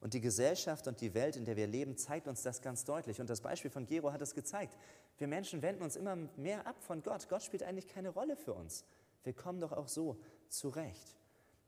Und 0.01 0.13
die 0.13 0.19
Gesellschaft 0.19 0.87
und 0.87 0.99
die 0.99 1.13
Welt, 1.13 1.37
in 1.37 1.45
der 1.45 1.55
wir 1.55 1.65
leben, 1.65 1.95
zeigt 1.95 2.27
uns 2.27 2.41
das 2.41 2.61
ganz 2.61 2.83
deutlich. 2.83 3.21
Und 3.21 3.29
das 3.29 3.39
Beispiel 3.39 3.71
von 3.71 3.85
Gero 3.85 4.11
hat 4.11 4.21
es 4.21 4.33
gezeigt. 4.33 4.77
Wir 5.17 5.27
Menschen 5.27 5.61
wenden 5.61 5.81
uns 5.81 5.95
immer 5.95 6.17
mehr 6.35 6.67
ab 6.67 6.75
von 6.83 7.03
Gott. 7.03 7.29
Gott 7.29 7.41
spielt 7.41 7.63
eigentlich 7.63 7.87
keine 7.87 8.09
Rolle 8.09 8.35
für 8.35 8.53
uns. 8.53 8.83
Wir 9.23 9.31
kommen 9.31 9.61
doch 9.61 9.71
auch 9.71 9.87
so 9.87 10.19
zurecht. 10.49 11.15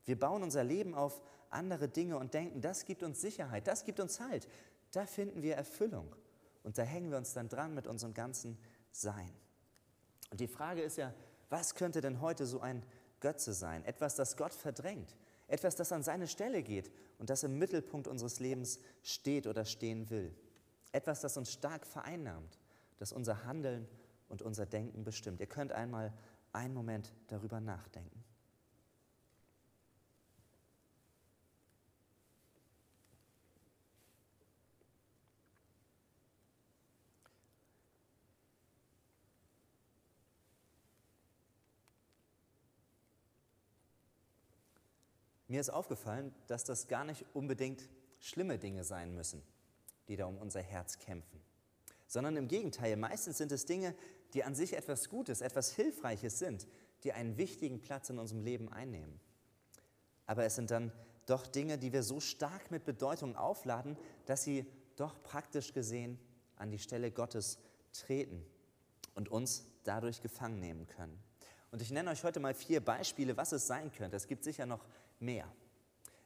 Wir 0.04 0.20
bauen 0.20 0.44
unser 0.44 0.66
Leben 0.66 0.94
auf 0.94 1.22
andere 1.50 1.88
Dinge 1.88 2.18
und 2.18 2.34
denken, 2.34 2.60
das 2.60 2.84
gibt 2.84 3.04
uns 3.04 3.22
Sicherheit, 3.22 3.68
das 3.68 3.86
gibt 3.86 4.02
uns 4.02 4.20
Halt. 4.20 4.48
Da 4.92 5.06
finden 5.06 5.42
wir 5.42 5.56
Erfüllung. 5.56 6.14
Und 6.64 6.78
da 6.78 6.84
hängen 6.84 7.12
wir 7.12 7.18
uns 7.18 7.34
dann 7.34 7.48
dran 7.48 7.74
mit 7.74 7.88
unserem 7.88 8.14
ganzen 8.14 8.58
Sein. 8.92 9.32
Und 10.32 10.40
die 10.40 10.48
Frage 10.48 10.82
ist 10.82 10.98
ja, 10.98 11.14
was 11.50 11.76
könnte 11.76 12.02
denn 12.02 12.22
heute 12.22 12.46
so 12.46 12.60
ein 12.60 12.84
Götze 13.20 13.54
sein? 13.54 13.84
Etwas, 13.86 14.16
das 14.16 14.38
Gott 14.38 14.54
verdrängt. 14.54 15.16
Etwas, 15.48 15.76
das 15.76 15.92
an 15.92 16.04
seine 16.04 16.28
Stelle 16.28 16.64
geht 16.64 16.92
und 17.20 17.30
das 17.30 17.44
im 17.44 17.58
Mittelpunkt 17.58 18.08
unseres 18.08 18.40
Lebens 18.40 18.80
steht 19.04 19.48
oder 19.48 19.66
stehen 19.66 20.10
will. 20.10 20.36
Etwas, 20.92 21.22
das 21.22 21.38
uns 21.38 21.52
stark 21.52 21.86
vereinnahmt, 21.86 22.60
das 22.98 23.12
unser 23.12 23.46
Handeln 23.46 23.88
und 24.28 24.42
unser 24.42 24.66
Denken 24.66 25.04
bestimmt. 25.04 25.40
Ihr 25.40 25.48
könnt 25.48 25.72
einmal 25.72 26.14
einen 26.52 26.74
Moment 26.74 27.14
darüber 27.28 27.60
nachdenken. 27.60 28.24
Mir 45.56 45.62
ist 45.62 45.70
aufgefallen, 45.70 46.36
dass 46.48 46.66
das 46.66 46.90
gar 46.90 47.06
nicht 47.06 47.26
unbedingt 47.34 47.88
schlimme 48.20 48.60
Dinge 48.60 48.84
sein 48.84 49.16
müssen, 49.16 49.42
die 50.10 50.18
da 50.18 50.26
um 50.26 50.38
unser 50.38 50.62
Herz 50.62 51.00
kämpfen, 51.00 51.40
sondern 52.08 52.36
im 52.36 52.50
Gegenteil, 52.50 52.98
meistens 52.98 53.38
sind 53.38 53.54
es 53.54 53.66
Dinge, 53.66 53.96
die 54.34 54.44
an 54.44 54.54
sich 54.54 54.76
etwas 54.76 55.08
Gutes, 55.08 55.40
etwas 55.40 55.72
Hilfreiches 55.72 56.40
sind, 56.40 56.68
die 57.06 57.14
einen 57.14 57.38
wichtigen 57.38 57.80
Platz 57.80 58.10
in 58.10 58.20
unserem 58.20 58.44
Leben 58.44 58.68
einnehmen. 58.68 59.18
Aber 60.26 60.44
es 60.44 60.56
sind 60.56 60.72
dann 60.72 60.92
doch 61.26 61.48
Dinge, 61.48 61.78
die 61.78 61.94
wir 61.94 62.04
so 62.04 62.20
stark 62.20 62.70
mit 62.70 62.84
Bedeutung 62.84 63.38
aufladen, 63.38 63.98
dass 64.26 64.44
sie 64.44 64.66
doch 64.98 65.24
praktisch 65.24 65.72
gesehen 65.72 66.20
an 66.58 66.70
die 66.70 66.80
Stelle 66.80 67.12
Gottes 67.12 67.60
treten 67.94 68.46
und 69.14 69.30
uns 69.30 69.64
dadurch 69.86 70.22
gefangen 70.22 70.60
nehmen 70.60 70.86
können. 70.86 71.18
Und 71.72 71.82
ich 71.82 71.92
nenne 71.92 72.10
euch 72.10 72.26
heute 72.26 72.42
mal 72.42 72.54
vier 72.54 72.84
Beispiele, 72.84 73.38
was 73.38 73.54
es 73.54 73.68
sein 73.68 73.92
könnte. 73.94 74.18
Es 74.18 74.28
gibt 74.28 74.44
sicher 74.44 74.66
noch 74.66 74.86
mehr. 75.26 75.52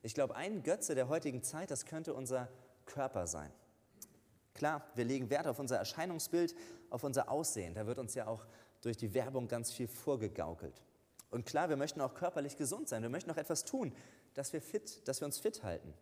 Ich 0.02 0.14
glaube, 0.14 0.36
ein 0.36 0.64
Götze 0.64 0.96
der 0.96 1.10
heutigen 1.10 1.42
Zeit, 1.44 1.72
das 1.72 1.86
könnte 1.86 2.14
unser 2.14 2.50
Körper 2.86 3.28
sein. 3.28 3.52
Klar, 4.54 4.86
wir 4.96 5.06
legen 5.06 5.30
Wert 5.30 5.48
auf 5.48 5.60
unser 5.60 5.78
Erscheinungsbild, 5.78 6.56
auf 6.90 7.04
unser 7.04 7.30
Aussehen. 7.30 7.74
Da 7.74 7.88
wird 7.88 7.98
uns 7.98 8.14
ja 8.14 8.28
auch 8.28 8.46
durch 8.82 8.98
die 8.98 9.14
Werbung 9.14 9.48
ganz 9.48 9.72
viel 9.72 9.88
vorgegaukelt. 9.88 10.84
Und 11.30 11.46
klar, 11.46 11.70
wir 11.70 11.78
möchten 11.78 12.02
auch 12.02 12.14
körperlich 12.14 12.58
gesund 12.58 12.90
sein. 12.90 13.02
Wir 13.02 13.10
möchten 13.10 13.30
auch 13.32 13.38
etwas 13.38 13.64
tun, 13.64 13.94
dass 14.34 14.52
wir, 14.54 14.62
fit, 14.62 15.08
dass 15.08 15.22
wir 15.22 15.26
uns 15.26 15.38
fit 15.38 15.64
halten. 15.64 15.94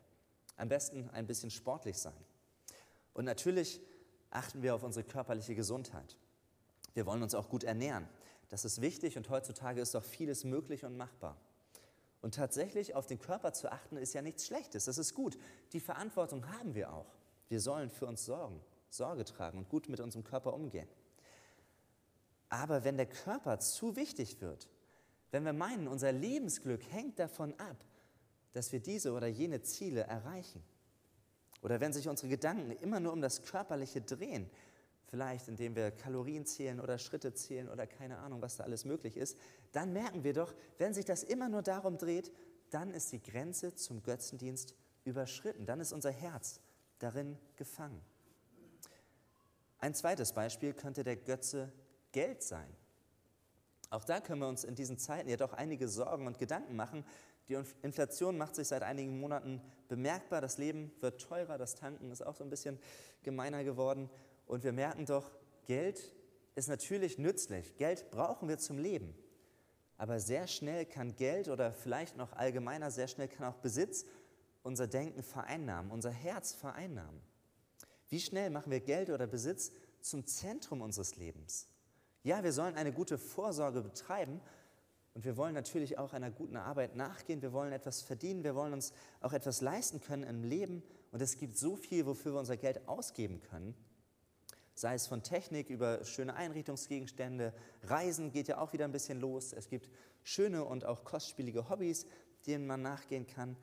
Am 0.56 0.70
besten 0.70 1.10
ein 1.12 1.28
bisschen 1.28 1.52
sportlich 1.52 1.98
sein. 1.98 2.18
Und 3.14 3.26
natürlich 3.26 3.82
achten 4.30 4.62
wir 4.62 4.76
auf 4.76 4.84
unsere 4.84 5.04
körperliche 5.04 5.56
Gesundheit. 5.56 6.18
Wir 6.94 7.06
wollen 7.06 7.24
uns 7.24 7.36
auch 7.36 7.50
gut 7.50 7.64
ernähren. 7.64 8.08
Das 8.50 8.64
ist 8.64 8.82
wichtig 8.82 9.18
und 9.18 9.30
heutzutage 9.30 9.82
ist 9.82 9.94
doch 9.94 10.04
vieles 10.04 10.44
möglich 10.44 10.86
und 10.86 10.98
machbar. 10.98 11.38
Und 12.22 12.36
tatsächlich 12.36 12.96
auf 12.96 13.06
den 13.06 13.20
Körper 13.20 13.54
zu 13.54 13.72
achten, 13.72 13.98
ist 13.98 14.14
ja 14.14 14.22
nichts 14.22 14.48
Schlechtes. 14.48 14.86
Das 14.86 14.98
ist 14.98 15.14
gut. 15.14 15.38
Die 15.74 15.80
Verantwortung 15.80 16.48
haben 16.58 16.74
wir 16.74 16.92
auch. 16.92 17.14
Wir 17.48 17.62
sollen 17.62 17.90
für 17.90 18.08
uns 18.08 18.26
sorgen, 18.26 18.60
Sorge 18.90 19.24
tragen 19.24 19.60
und 19.60 19.70
gut 19.70 19.88
mit 19.90 20.00
unserem 20.00 20.24
Körper 20.24 20.54
umgehen. 20.54 20.88
Aber 22.50 22.84
wenn 22.84 22.98
der 22.98 23.06
Körper 23.06 23.60
zu 23.60 23.96
wichtig 23.96 24.42
wird, 24.42 24.68
wenn 25.32 25.46
wir 25.46 25.54
meinen, 25.54 25.88
unser 25.88 26.12
Lebensglück 26.12 26.82
hängt 26.92 27.20
davon 27.20 27.54
ab, 27.60 27.84
dass 28.54 28.72
wir 28.72 28.80
diese 28.80 29.14
oder 29.14 29.28
jene 29.28 29.62
Ziele 29.62 30.02
erreichen, 30.02 30.64
oder 31.62 31.80
wenn 31.80 31.92
sich 31.92 32.08
unsere 32.08 32.30
Gedanken 32.30 32.72
immer 32.72 33.00
nur 33.00 33.14
um 33.14 33.22
das 33.22 33.42
Körperliche 33.42 34.02
drehen, 34.02 34.50
vielleicht 35.08 35.48
indem 35.48 35.76
wir 35.76 35.92
Kalorien 35.92 36.46
zählen 36.46 36.80
oder 36.80 36.98
Schritte 36.98 37.34
zählen 37.34 37.70
oder 37.70 37.88
keine 37.88 38.20
Ahnung, 38.20 38.42
was 38.42 38.58
da 38.58 38.64
alles 38.64 38.86
möglich 38.86 39.18
ist, 39.18 39.38
dann 39.72 39.94
merken 39.94 40.24
wir 40.24 40.34
doch, 40.34 40.54
wenn 40.78 40.94
sich 40.94 41.06
das 41.06 41.24
immer 41.24 41.50
nur 41.50 41.62
darum 41.62 41.98
dreht, 41.98 42.32
dann 42.70 42.92
ist 42.92 43.12
die 43.12 43.22
Grenze 43.22 43.74
zum 43.76 44.04
Götzendienst 44.04 44.76
überschritten, 45.06 45.66
dann 45.66 45.80
ist 45.80 45.94
unser 45.94 46.12
Herz 46.12 46.60
darin 47.00 47.38
gefangen. 47.56 48.02
Ein 49.80 49.94
zweites 49.94 50.34
Beispiel 50.34 50.74
könnte 50.74 51.04
der 51.04 51.16
Götze 51.16 51.72
Geld 52.12 52.44
sein. 52.44 52.76
Auch 53.90 54.04
da 54.04 54.20
können 54.20 54.42
wir 54.42 54.48
uns 54.48 54.64
in 54.64 54.76
diesen 54.76 54.98
Zeiten 54.98 55.30
ja 55.30 55.38
doch 55.38 55.54
einige 55.54 55.88
Sorgen 55.88 56.28
und 56.28 56.40
Gedanken 56.40 56.76
machen. 56.76 57.06
Die 57.48 57.58
Inflation 57.82 58.38
macht 58.38 58.56
sich 58.56 58.68
seit 58.68 58.84
einigen 58.84 59.20
Monaten 59.20 59.62
bemerkbar, 59.88 60.42
das 60.42 60.58
Leben 60.58 60.92
wird 61.00 61.22
teurer, 61.22 61.58
das 61.58 61.76
Tanken 61.76 62.12
ist 62.12 62.22
auch 62.22 62.36
so 62.36 62.44
ein 62.44 62.50
bisschen 62.50 62.78
gemeiner 63.24 63.64
geworden 63.64 64.10
und 64.48 64.64
wir 64.64 64.72
merken 64.72 65.06
doch, 65.06 65.30
Geld 65.66 66.14
ist 66.56 66.70
natürlich 66.70 67.18
nützlich. 67.18 67.76
Geld 67.78 68.10
brauchen 68.10 68.48
wir 68.48 68.58
zum 68.58 68.78
Leben. 68.78 69.14
Aber 69.98 70.20
sehr 70.20 70.48
schnell 70.48 70.86
kann 70.86 71.16
Geld 71.16 71.50
oder 71.50 71.72
vielleicht 71.72 72.18
noch 72.18 72.34
allgemeiner, 72.34 72.90
sehr 72.92 73.08
schnell 73.08 73.28
kann 73.28 73.48
auch 73.48 73.58
Besitz 73.58 74.06
unser 74.64 74.88
Denken 74.88 75.24
vereinnahmen, 75.24 75.92
unser 75.92 76.12
Herz 76.12 76.54
vereinnahmen. 76.54 77.22
Wie 78.10 78.20
schnell 78.20 78.50
machen 78.50 78.72
wir 78.72 78.80
Geld 78.80 79.10
oder 79.10 79.28
Besitz 79.28 79.72
zum 80.02 80.26
Zentrum 80.26 80.82
unseres 80.82 81.16
Lebens? 81.18 81.68
Ja, 82.24 82.44
wir 82.44 82.54
sollen 82.54 82.76
eine 82.76 82.94
gute 82.94 83.18
Vorsorge 83.18 83.82
betreiben 83.82 84.40
und 85.14 85.26
wir 85.26 85.36
wollen 85.36 85.54
natürlich 85.54 85.98
auch 85.98 86.14
einer 86.14 86.32
guten 86.32 86.58
Arbeit 86.58 86.96
nachgehen. 86.96 87.42
Wir 87.42 87.54
wollen 87.54 87.72
etwas 87.72 88.02
verdienen, 88.02 88.44
wir 88.44 88.56
wollen 88.56 88.74
uns 88.74 88.94
auch 89.20 89.34
etwas 89.34 89.62
leisten 89.62 90.00
können 90.00 90.24
im 90.24 90.44
Leben. 90.44 90.84
Und 91.12 91.22
es 91.22 91.38
gibt 91.38 91.58
so 91.58 91.76
viel, 91.76 92.06
wofür 92.06 92.34
wir 92.34 92.40
unser 92.40 92.58
Geld 92.58 92.88
ausgeben 92.88 93.42
können 93.42 93.76
sei 94.78 94.94
es 94.94 95.08
von 95.08 95.24
Technik 95.24 95.72
über 95.72 96.06
schöne 96.06 96.36
Einrichtungsgegenstände. 96.36 97.52
Reisen 97.84 98.32
geht 98.32 98.48
ja 98.48 98.60
auch 98.60 98.74
wieder 98.74 98.86
ein 98.86 98.92
bisschen 98.92 99.20
los. 99.20 99.52
Es 99.52 99.70
gibt 99.70 99.90
schöne 100.22 100.64
und 100.66 100.86
auch 100.86 101.04
kostspielige 101.04 101.68
Hobbys, 101.68 102.06
denen 102.46 102.68
man 102.68 102.84
nachgehen 102.84 103.26
kann. 103.26 103.58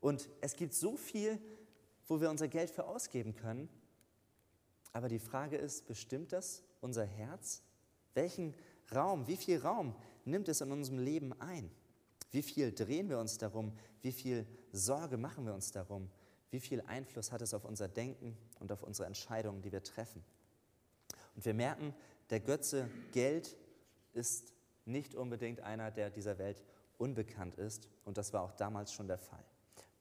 Und 0.00 0.28
es 0.40 0.56
gibt 0.56 0.74
so 0.74 0.96
viel, 0.96 1.38
wo 2.08 2.20
wir 2.20 2.30
unser 2.30 2.48
Geld 2.48 2.68
für 2.70 2.84
ausgeben 2.84 3.36
können. 3.36 3.68
Aber 4.92 5.08
die 5.08 5.20
Frage 5.20 5.56
ist, 5.56 5.86
bestimmt 5.86 6.32
das 6.32 6.64
unser 6.80 7.04
Herz? 7.04 7.62
Welchen 8.14 8.52
Raum, 8.92 9.28
wie 9.28 9.36
viel 9.36 9.60
Raum 9.60 9.94
nimmt 10.24 10.48
es 10.48 10.60
in 10.62 10.72
unserem 10.72 10.98
Leben 10.98 11.32
ein? 11.40 11.70
Wie 12.32 12.42
viel 12.42 12.72
drehen 12.72 13.08
wir 13.08 13.20
uns 13.20 13.38
darum? 13.38 13.72
Wie 14.02 14.12
viel 14.12 14.44
Sorge 14.72 15.16
machen 15.16 15.46
wir 15.46 15.54
uns 15.54 15.70
darum? 15.70 16.10
Wie 16.50 16.60
viel 16.60 16.80
Einfluss 16.80 17.30
hat 17.30 17.42
es 17.42 17.54
auf 17.54 17.64
unser 17.64 17.86
Denken 17.86 18.36
und 18.58 18.72
auf 18.72 18.82
unsere 18.82 19.06
Entscheidungen, 19.06 19.62
die 19.62 19.70
wir 19.70 19.84
treffen? 19.84 20.24
Und 21.36 21.44
wir 21.44 21.54
merken, 21.54 21.94
der 22.30 22.40
Götze 22.40 22.90
Geld 23.12 23.56
ist 24.12 24.52
nicht 24.86 25.14
unbedingt 25.14 25.60
einer, 25.60 25.90
der 25.90 26.10
dieser 26.10 26.38
Welt 26.38 26.64
unbekannt 26.98 27.56
ist. 27.56 27.88
Und 28.04 28.16
das 28.16 28.32
war 28.32 28.42
auch 28.42 28.52
damals 28.52 28.92
schon 28.92 29.06
der 29.06 29.18
Fall. 29.18 29.44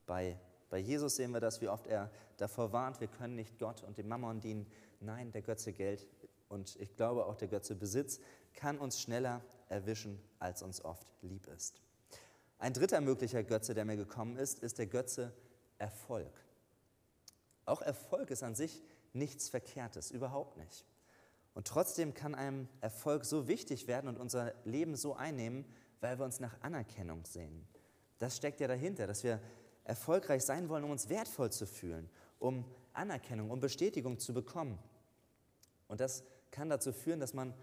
Bei, 0.05 0.39
bei 0.69 0.77
Jesus 0.79 1.17
sehen 1.17 1.31
wir 1.31 1.41
das, 1.41 1.61
wie 1.61 1.67
oft 1.67 1.87
er 1.87 2.09
davor 2.37 2.71
warnt, 2.71 3.01
wir 3.01 3.07
können 3.07 3.35
nicht 3.35 3.59
Gott 3.59 3.83
und 3.83 3.97
dem 3.97 4.07
Mammon 4.07 4.39
dienen. 4.39 4.65
Nein, 4.99 5.31
der 5.31 5.41
Götze 5.41 5.73
Geld 5.73 6.07
und 6.47 6.75
ich 6.79 6.95
glaube 6.95 7.25
auch 7.25 7.35
der 7.35 7.47
Götze 7.47 7.75
Besitz 7.75 8.19
kann 8.53 8.77
uns 8.77 9.01
schneller 9.01 9.41
erwischen, 9.67 10.21
als 10.39 10.61
uns 10.61 10.83
oft 10.83 11.11
lieb 11.21 11.47
ist. 11.47 11.81
Ein 12.59 12.73
dritter 12.73 13.01
möglicher 13.01 13.43
Götze, 13.43 13.73
der 13.73 13.83
mir 13.83 13.97
gekommen 13.97 14.37
ist, 14.37 14.59
ist 14.59 14.79
der 14.79 14.87
Götze 14.87 15.33
Erfolg. 15.77 16.31
Auch 17.65 17.81
Erfolg 17.81 18.31
ist 18.31 18.43
an 18.43 18.55
sich 18.55 18.81
nichts 19.11 19.49
Verkehrtes, 19.49 20.11
überhaupt 20.11 20.55
nicht. 20.57 20.85
Und 21.55 21.65
trotzdem 21.67 22.13
kann 22.13 22.35
einem 22.35 22.67
Erfolg 22.81 23.25
so 23.25 23.47
wichtig 23.47 23.87
werden 23.87 24.07
und 24.09 24.19
unser 24.19 24.53
Leben 24.65 24.95
so 24.95 25.15
einnehmen, 25.15 25.65
weil 26.01 26.19
wir 26.19 26.25
uns 26.25 26.39
nach 26.39 26.61
Anerkennung 26.61 27.25
sehen. 27.25 27.65
Das 28.19 28.37
steckt 28.37 28.59
ja 28.59 28.67
dahinter, 28.67 29.07
dass 29.07 29.23
wir 29.23 29.41
erfolgreich 29.85 30.43
sein 30.43 30.69
wollen, 30.69 30.83
um 30.83 30.91
uns 30.91 31.09
wertvoll 31.09 31.51
zu 31.51 31.65
fühlen, 31.65 32.09
um 32.39 32.65
Anerkennung, 32.93 33.51
um 33.51 33.59
Bestätigung 33.61 34.19
zu 34.19 34.33
bekommen. 34.33 34.77
Und 35.87 36.01
das 36.01 36.23
kann 36.51 36.69
dazu 36.69 36.91
führen, 36.91 37.19
dass 37.19 37.33
man 37.33 37.53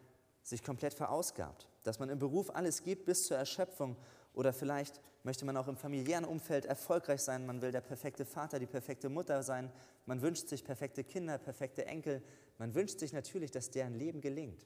sich 0.43 0.63
komplett 0.63 0.95
verausgabt, 0.95 1.69
dass 1.85 1.99
man 1.99 2.09
im 2.09 2.19
Beruf 2.19 2.55
alles 2.55 2.83
gibt 2.83 3.05
bis 3.05 3.27
zur 3.27 3.37
Erschöpfung 3.37 3.97
oder 4.33 4.53
vielleicht 4.53 5.01
möchte 5.25 5.45
man 5.45 5.57
auch 5.57 5.69
im 5.69 5.77
familiären 5.77 6.25
Umfeld 6.25 6.65
erfolgreich 6.65 7.23
sein, 7.23 7.47
man 7.47 7.63
will 7.63 7.71
der 7.71 7.81
perfekte 7.81 8.25
Vater, 8.25 8.59
die 8.59 8.67
perfekte 8.67 9.09
Mutter 9.09 9.43
sein, 9.43 9.71
man 10.07 10.21
wünscht 10.21 10.49
sich 10.49 10.65
perfekte 10.65 11.05
Kinder, 11.05 11.39
perfekte 11.39 11.87
Enkel, 11.87 12.23
man 12.63 12.77
wünscht 12.77 13.01
sich 13.01 13.13
natürlich, 13.13 13.51
dass 13.51 13.73
deren 13.73 13.97
Leben 13.97 14.21
gelingt. 14.21 14.65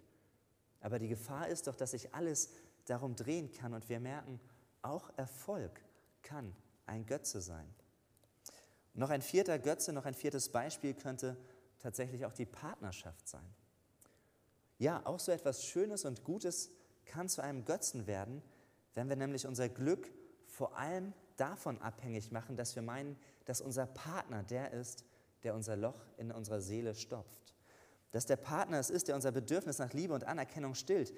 Aber 0.81 0.99
die 0.99 1.09
Gefahr 1.09 1.49
ist 1.49 1.67
doch, 1.67 1.75
dass 1.75 1.93
sich 1.93 2.15
alles 2.15 2.51
darum 2.85 3.17
drehen 3.17 3.51
kann 3.51 3.73
und 3.73 3.89
wir 3.89 4.01
merken, 4.01 4.39
auch 4.83 5.11
Erfolg 5.17 5.81
kann 6.21 6.55
ein 6.85 7.07
Götze 7.07 7.41
sein. 7.41 7.67
Noch 8.93 9.09
ein 9.09 9.23
vierter 9.23 9.59
Götze, 9.59 9.95
noch 9.95 10.05
ein 10.05 10.13
viertes 10.13 10.51
Beispiel 10.51 10.93
könnte 10.93 11.39
tatsächlich 11.79 12.27
auch 12.27 12.35
die 12.35 12.45
Partnerschaft 12.45 13.27
sein. 13.27 13.49
Ja, 14.77 15.01
auch 15.07 15.19
so 15.19 15.33
etwas 15.33 15.65
Schönes 15.65 16.05
und 16.05 16.23
Gutes 16.23 16.69
kann 17.07 17.31
zu 17.31 17.41
einem 17.41 17.65
Götzen 17.65 18.07
werden, 18.07 18.43
wenn 18.93 19.09
wir 19.09 19.17
nämlich 19.17 19.47
unser 19.47 19.71
Glück 19.71 20.13
vor 20.49 20.77
allem 20.77 21.15
davon 21.39 21.81
abhängig 21.81 22.31
machen, 22.31 22.59
dass 22.59 22.77
wir 22.77 22.83
meinen, 22.83 23.17
dass 23.47 23.63
unser 23.63 23.87
Partner 23.87 24.43
der 24.43 24.75
ist, 24.75 25.07
der 25.45 25.55
unser 25.55 25.77
Loch 25.77 26.05
in 26.19 26.31
unserer 26.31 26.61
Seele 26.61 26.95
stopft. 26.95 27.56
Dass 28.17 28.25
der 28.25 28.37
Partner 28.37 28.79
es 28.79 28.89
ist, 28.89 29.09
der 29.09 29.15
unser 29.15 29.31
Bedürfnis 29.31 29.79
nach 29.79 29.93
Liebe 29.93 30.15
und 30.15 30.25
Anerkennung 30.25 30.75
stillt. 30.75 31.13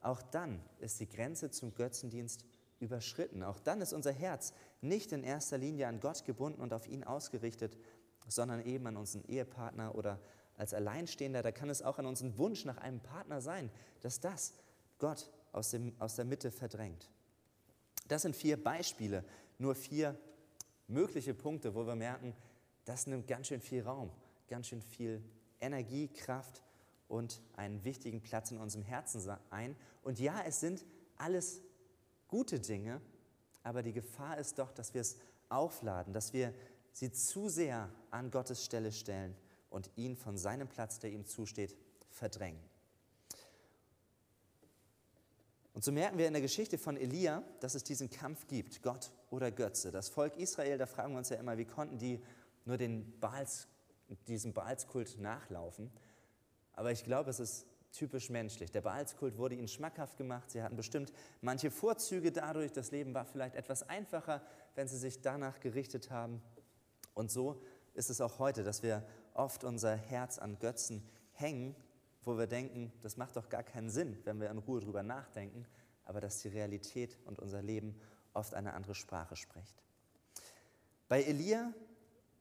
Auch 0.00 0.20
dann 0.20 0.60
ist 0.80 0.98
die 0.98 1.08
Grenze 1.08 1.52
zum 1.52 1.72
Götzendienst 1.72 2.44
überschritten. 2.80 3.44
Auch 3.44 3.60
dann 3.60 3.80
ist 3.80 3.92
unser 3.92 4.10
Herz 4.10 4.52
nicht 4.80 5.12
in 5.12 5.22
erster 5.22 5.56
Linie 5.56 5.86
an 5.86 6.00
Gott 6.00 6.24
gebunden 6.24 6.60
und 6.60 6.72
auf 6.72 6.88
ihn 6.88 7.04
ausgerichtet, 7.04 7.78
sondern 8.26 8.60
eben 8.66 8.88
an 8.88 8.96
unseren 8.96 9.22
Ehepartner 9.26 9.94
oder 9.94 10.18
als 10.56 10.74
Alleinstehender. 10.74 11.42
Da 11.42 11.52
kann 11.52 11.70
es 11.70 11.80
auch 11.80 12.00
an 12.00 12.06
unseren 12.06 12.36
Wunsch 12.38 12.64
nach 12.64 12.78
einem 12.78 12.98
Partner 12.98 13.40
sein, 13.40 13.70
dass 14.00 14.18
das 14.18 14.54
Gott 14.98 15.30
aus, 15.52 15.70
dem, 15.70 15.94
aus 16.00 16.16
der 16.16 16.24
Mitte 16.24 16.50
verdrängt. 16.50 17.08
Das 18.08 18.22
sind 18.22 18.34
vier 18.34 18.60
Beispiele, 18.60 19.24
nur 19.58 19.76
vier 19.76 20.18
mögliche 20.88 21.34
Punkte, 21.34 21.76
wo 21.76 21.86
wir 21.86 21.94
merken, 21.94 22.34
das 22.84 23.06
nimmt 23.06 23.28
ganz 23.28 23.46
schön 23.46 23.60
viel 23.60 23.84
Raum, 23.84 24.10
ganz 24.48 24.66
schön 24.66 24.82
viel 24.82 25.22
Energie, 25.62 26.08
Kraft 26.08 26.62
und 27.08 27.40
einen 27.56 27.84
wichtigen 27.84 28.20
Platz 28.20 28.50
in 28.50 28.58
unserem 28.58 28.84
Herzen 28.84 29.22
ein. 29.50 29.76
Und 30.02 30.18
ja, 30.18 30.42
es 30.46 30.60
sind 30.60 30.84
alles 31.16 31.62
gute 32.28 32.60
Dinge, 32.60 33.00
aber 33.62 33.82
die 33.82 33.92
Gefahr 33.92 34.38
ist 34.38 34.58
doch, 34.58 34.72
dass 34.72 34.92
wir 34.92 35.00
es 35.00 35.16
aufladen, 35.48 36.12
dass 36.12 36.32
wir 36.32 36.52
sie 36.92 37.12
zu 37.12 37.48
sehr 37.48 37.90
an 38.10 38.30
Gottes 38.30 38.64
Stelle 38.64 38.92
stellen 38.92 39.36
und 39.70 39.90
ihn 39.96 40.16
von 40.16 40.36
seinem 40.36 40.68
Platz, 40.68 40.98
der 40.98 41.10
ihm 41.10 41.26
zusteht, 41.26 41.76
verdrängen. 42.10 42.60
Und 45.74 45.84
so 45.84 45.92
merken 45.92 46.18
wir 46.18 46.26
in 46.26 46.34
der 46.34 46.42
Geschichte 46.42 46.76
von 46.76 46.96
Elia, 46.96 47.42
dass 47.60 47.74
es 47.74 47.82
diesen 47.82 48.10
Kampf 48.10 48.46
gibt, 48.46 48.82
Gott 48.82 49.10
oder 49.30 49.50
Götze. 49.50 49.90
Das 49.90 50.10
Volk 50.10 50.36
Israel, 50.36 50.76
da 50.76 50.86
fragen 50.86 51.12
wir 51.14 51.18
uns 51.18 51.30
ja 51.30 51.36
immer, 51.36 51.56
wie 51.56 51.64
konnten 51.64 51.98
die 51.98 52.22
nur 52.66 52.76
den 52.76 53.18
Baals, 53.20 53.68
diesem 54.28 54.52
Baalskult 54.52 55.18
nachlaufen? 55.18 55.90
Aber 56.74 56.90
ich 56.90 57.04
glaube, 57.04 57.30
es 57.30 57.40
ist 57.40 57.66
typisch 57.92 58.30
menschlich. 58.30 58.70
Der 58.70 58.80
Baalskult 58.80 59.36
wurde 59.36 59.54
ihnen 59.54 59.68
schmackhaft 59.68 60.16
gemacht. 60.16 60.50
Sie 60.50 60.62
hatten 60.62 60.76
bestimmt 60.76 61.12
manche 61.40 61.70
Vorzüge 61.70 62.32
dadurch. 62.32 62.72
Das 62.72 62.90
Leben 62.90 63.14
war 63.14 63.24
vielleicht 63.24 63.54
etwas 63.54 63.88
einfacher, 63.88 64.42
wenn 64.74 64.88
sie 64.88 64.98
sich 64.98 65.20
danach 65.20 65.60
gerichtet 65.60 66.10
haben. 66.10 66.42
Und 67.14 67.30
so 67.30 67.62
ist 67.94 68.10
es 68.10 68.20
auch 68.20 68.38
heute, 68.38 68.64
dass 68.64 68.82
wir 68.82 69.06
oft 69.34 69.64
unser 69.64 69.94
Herz 69.94 70.38
an 70.38 70.58
Götzen 70.58 71.06
hängen, 71.32 71.76
wo 72.24 72.38
wir 72.38 72.46
denken, 72.46 72.92
das 73.02 73.16
macht 73.16 73.36
doch 73.36 73.48
gar 73.48 73.62
keinen 73.62 73.90
Sinn, 73.90 74.18
wenn 74.24 74.40
wir 74.40 74.50
in 74.50 74.58
Ruhe 74.58 74.80
drüber 74.80 75.02
nachdenken, 75.02 75.66
aber 76.04 76.20
dass 76.20 76.40
die 76.40 76.48
Realität 76.48 77.18
und 77.26 77.38
unser 77.38 77.62
Leben 77.62 78.00
oft 78.32 78.54
eine 78.54 78.72
andere 78.74 78.94
Sprache 78.94 79.36
spricht. 79.36 79.82
Bei 81.08 81.22
Elia 81.22 81.72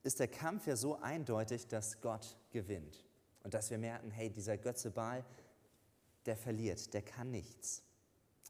ist 0.03 0.19
der 0.19 0.27
Kampf 0.27 0.67
ja 0.67 0.75
so 0.75 0.97
eindeutig, 0.99 1.67
dass 1.67 2.01
Gott 2.01 2.37
gewinnt 2.49 3.03
und 3.43 3.53
dass 3.53 3.69
wir 3.69 3.77
merken, 3.77 4.11
hey, 4.11 4.29
dieser 4.29 4.57
Götze 4.57 4.91
Baal, 4.91 5.23
der 6.25 6.35
verliert, 6.35 6.93
der 6.93 7.01
kann 7.01 7.31
nichts. 7.31 7.83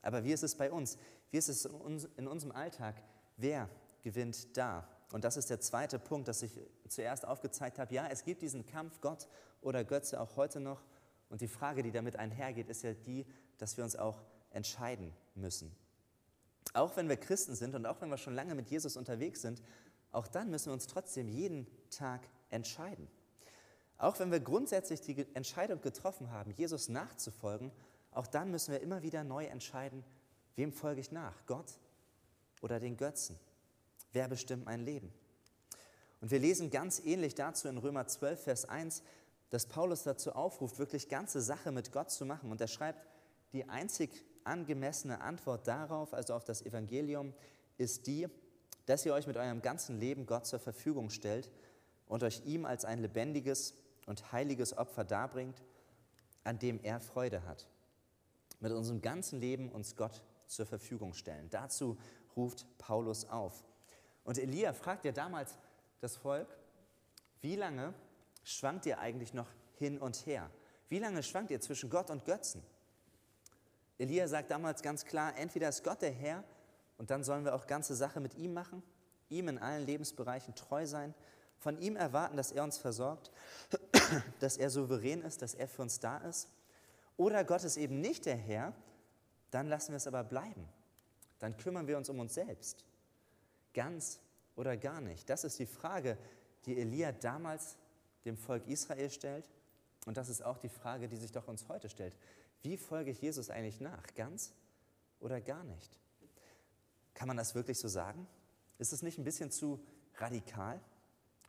Aber 0.01 0.23
wie 0.23 0.31
ist 0.31 0.43
es 0.43 0.55
bei 0.55 0.71
uns? 0.71 0.97
Wie 1.29 1.37
ist 1.37 1.49
es 1.49 1.65
in 1.65 2.27
unserem 2.27 2.51
Alltag? 2.51 3.01
Wer 3.37 3.69
gewinnt 4.03 4.55
da? 4.57 4.87
Und 5.11 5.23
das 5.23 5.37
ist 5.37 5.49
der 5.49 5.59
zweite 5.59 5.99
Punkt, 5.99 6.27
dass 6.27 6.41
ich 6.41 6.59
zuerst 6.87 7.25
aufgezeigt 7.27 7.79
habe. 7.79 7.93
Ja, 7.93 8.07
es 8.07 8.23
gibt 8.23 8.41
diesen 8.41 8.65
Kampf 8.65 9.01
Gott 9.01 9.27
oder 9.61 9.83
Götze 9.83 10.19
auch 10.19 10.35
heute 10.37 10.59
noch. 10.59 10.81
Und 11.29 11.41
die 11.41 11.47
Frage, 11.47 11.83
die 11.83 11.91
damit 11.91 12.15
einhergeht, 12.15 12.69
ist 12.69 12.83
ja 12.83 12.93
die, 12.93 13.25
dass 13.57 13.77
wir 13.77 13.83
uns 13.83 13.95
auch 13.95 14.21
entscheiden 14.51 15.13
müssen. 15.35 15.73
Auch 16.73 16.95
wenn 16.95 17.09
wir 17.09 17.17
Christen 17.17 17.55
sind 17.55 17.75
und 17.75 17.85
auch 17.85 18.01
wenn 18.01 18.09
wir 18.09 18.17
schon 18.17 18.35
lange 18.35 18.55
mit 18.55 18.69
Jesus 18.69 18.95
unterwegs 18.95 19.41
sind, 19.41 19.61
auch 20.11 20.27
dann 20.27 20.49
müssen 20.49 20.67
wir 20.67 20.73
uns 20.73 20.87
trotzdem 20.87 21.27
jeden 21.27 21.67
Tag 21.89 22.21
entscheiden. 22.49 23.07
Auch 23.97 24.19
wenn 24.19 24.31
wir 24.31 24.39
grundsätzlich 24.39 25.01
die 25.01 25.25
Entscheidung 25.35 25.81
getroffen 25.81 26.31
haben, 26.31 26.51
Jesus 26.51 26.89
nachzufolgen, 26.89 27.71
auch 28.11 28.27
dann 28.27 28.51
müssen 28.51 28.71
wir 28.71 28.81
immer 28.81 29.03
wieder 29.03 29.23
neu 29.23 29.45
entscheiden, 29.45 30.03
wem 30.55 30.73
folge 30.73 31.01
ich 31.01 31.11
nach, 31.11 31.45
Gott 31.45 31.77
oder 32.61 32.79
den 32.79 32.97
Götzen? 32.97 33.39
Wer 34.11 34.27
bestimmt 34.27 34.65
mein 34.65 34.81
Leben? 34.81 35.13
Und 36.19 36.31
wir 36.31 36.39
lesen 36.39 36.69
ganz 36.69 36.99
ähnlich 36.99 37.35
dazu 37.35 37.67
in 37.67 37.77
Römer 37.77 38.07
12, 38.07 38.43
Vers 38.43 38.65
1, 38.65 39.03
dass 39.49 39.65
Paulus 39.65 40.03
dazu 40.03 40.33
aufruft, 40.33 40.79
wirklich 40.79 41.09
ganze 41.09 41.41
Sache 41.41 41.71
mit 41.71 41.91
Gott 41.91 42.11
zu 42.11 42.25
machen. 42.25 42.51
Und 42.51 42.61
er 42.61 42.67
schreibt, 42.67 43.05
die 43.53 43.67
einzig 43.67 44.25
angemessene 44.43 45.21
Antwort 45.21 45.67
darauf, 45.67 46.13
also 46.13 46.33
auf 46.33 46.43
das 46.43 46.61
Evangelium, 46.65 47.33
ist 47.77 48.07
die, 48.07 48.27
dass 48.91 49.05
ihr 49.05 49.13
euch 49.13 49.25
mit 49.25 49.37
eurem 49.37 49.61
ganzen 49.61 50.01
Leben 50.01 50.25
Gott 50.25 50.45
zur 50.45 50.59
Verfügung 50.59 51.11
stellt 51.11 51.49
und 52.07 52.23
euch 52.23 52.41
ihm 52.43 52.65
als 52.65 52.83
ein 52.83 52.99
lebendiges 52.99 53.73
und 54.05 54.33
heiliges 54.33 54.77
Opfer 54.77 55.05
darbringt, 55.05 55.63
an 56.43 56.59
dem 56.59 56.77
er 56.83 56.99
Freude 56.99 57.45
hat. 57.45 57.69
Mit 58.59 58.73
unserem 58.73 59.01
ganzen 59.01 59.39
Leben 59.39 59.69
uns 59.69 59.95
Gott 59.95 60.21
zur 60.45 60.65
Verfügung 60.65 61.13
stellen. 61.13 61.49
Dazu 61.51 61.97
ruft 62.35 62.65
Paulus 62.79 63.29
auf. 63.29 63.63
Und 64.25 64.37
Elia 64.37 64.73
fragt 64.73 65.05
ja 65.05 65.13
damals 65.13 65.57
das 66.01 66.17
Volk, 66.17 66.49
wie 67.39 67.55
lange 67.55 67.93
schwankt 68.43 68.85
ihr 68.85 68.99
eigentlich 68.99 69.33
noch 69.33 69.47
hin 69.77 69.99
und 69.99 70.25
her? 70.25 70.51
Wie 70.89 70.99
lange 70.99 71.23
schwankt 71.23 71.51
ihr 71.51 71.61
zwischen 71.61 71.89
Gott 71.89 72.09
und 72.09 72.25
Götzen? 72.25 72.61
Elia 73.97 74.27
sagt 74.27 74.51
damals 74.51 74.81
ganz 74.81 75.05
klar, 75.05 75.37
entweder 75.37 75.69
ist 75.69 75.81
Gott 75.81 76.01
der 76.01 76.11
Herr 76.11 76.43
und 77.01 77.09
dann 77.09 77.23
sollen 77.23 77.45
wir 77.45 77.55
auch 77.55 77.65
ganze 77.65 77.95
Sache 77.95 78.19
mit 78.19 78.35
ihm 78.35 78.53
machen, 78.53 78.83
ihm 79.29 79.47
in 79.47 79.57
allen 79.57 79.87
Lebensbereichen 79.87 80.53
treu 80.53 80.85
sein, 80.85 81.15
von 81.57 81.79
ihm 81.79 81.95
erwarten, 81.95 82.37
dass 82.37 82.51
er 82.51 82.63
uns 82.63 82.77
versorgt, 82.77 83.31
dass 84.39 84.55
er 84.55 84.69
souverän 84.69 85.23
ist, 85.23 85.41
dass 85.41 85.55
er 85.55 85.67
für 85.67 85.81
uns 85.81 85.99
da 85.99 86.19
ist. 86.19 86.47
Oder 87.17 87.43
Gott 87.43 87.63
ist 87.63 87.77
eben 87.77 88.01
nicht 88.01 88.27
der 88.27 88.35
Herr, 88.35 88.75
dann 89.49 89.67
lassen 89.67 89.93
wir 89.93 89.97
es 89.97 90.05
aber 90.05 90.23
bleiben. 90.23 90.69
Dann 91.39 91.57
kümmern 91.57 91.87
wir 91.87 91.97
uns 91.97 92.07
um 92.07 92.19
uns 92.19 92.35
selbst. 92.35 92.85
Ganz 93.73 94.19
oder 94.55 94.77
gar 94.77 95.01
nicht? 95.01 95.27
Das 95.27 95.43
ist 95.43 95.57
die 95.57 95.65
Frage, 95.65 96.19
die 96.67 96.79
Elia 96.79 97.13
damals 97.13 97.77
dem 98.25 98.37
Volk 98.37 98.67
Israel 98.67 99.09
stellt. 99.09 99.49
Und 100.05 100.17
das 100.17 100.29
ist 100.29 100.43
auch 100.43 100.59
die 100.59 100.69
Frage, 100.69 101.07
die 101.07 101.17
sich 101.17 101.31
doch 101.31 101.47
uns 101.47 101.67
heute 101.67 101.89
stellt. 101.89 102.13
Wie 102.61 102.77
folge 102.77 103.09
ich 103.09 103.23
Jesus 103.23 103.49
eigentlich 103.49 103.81
nach? 103.81 104.03
Ganz 104.13 104.53
oder 105.19 105.41
gar 105.41 105.63
nicht? 105.63 105.97
Kann 107.13 107.27
man 107.27 107.37
das 107.37 107.55
wirklich 107.55 107.79
so 107.79 107.87
sagen? 107.87 108.27
Ist 108.77 108.93
es 108.93 109.01
nicht 109.01 109.17
ein 109.17 109.23
bisschen 109.23 109.51
zu 109.51 109.83
radikal, 110.15 110.79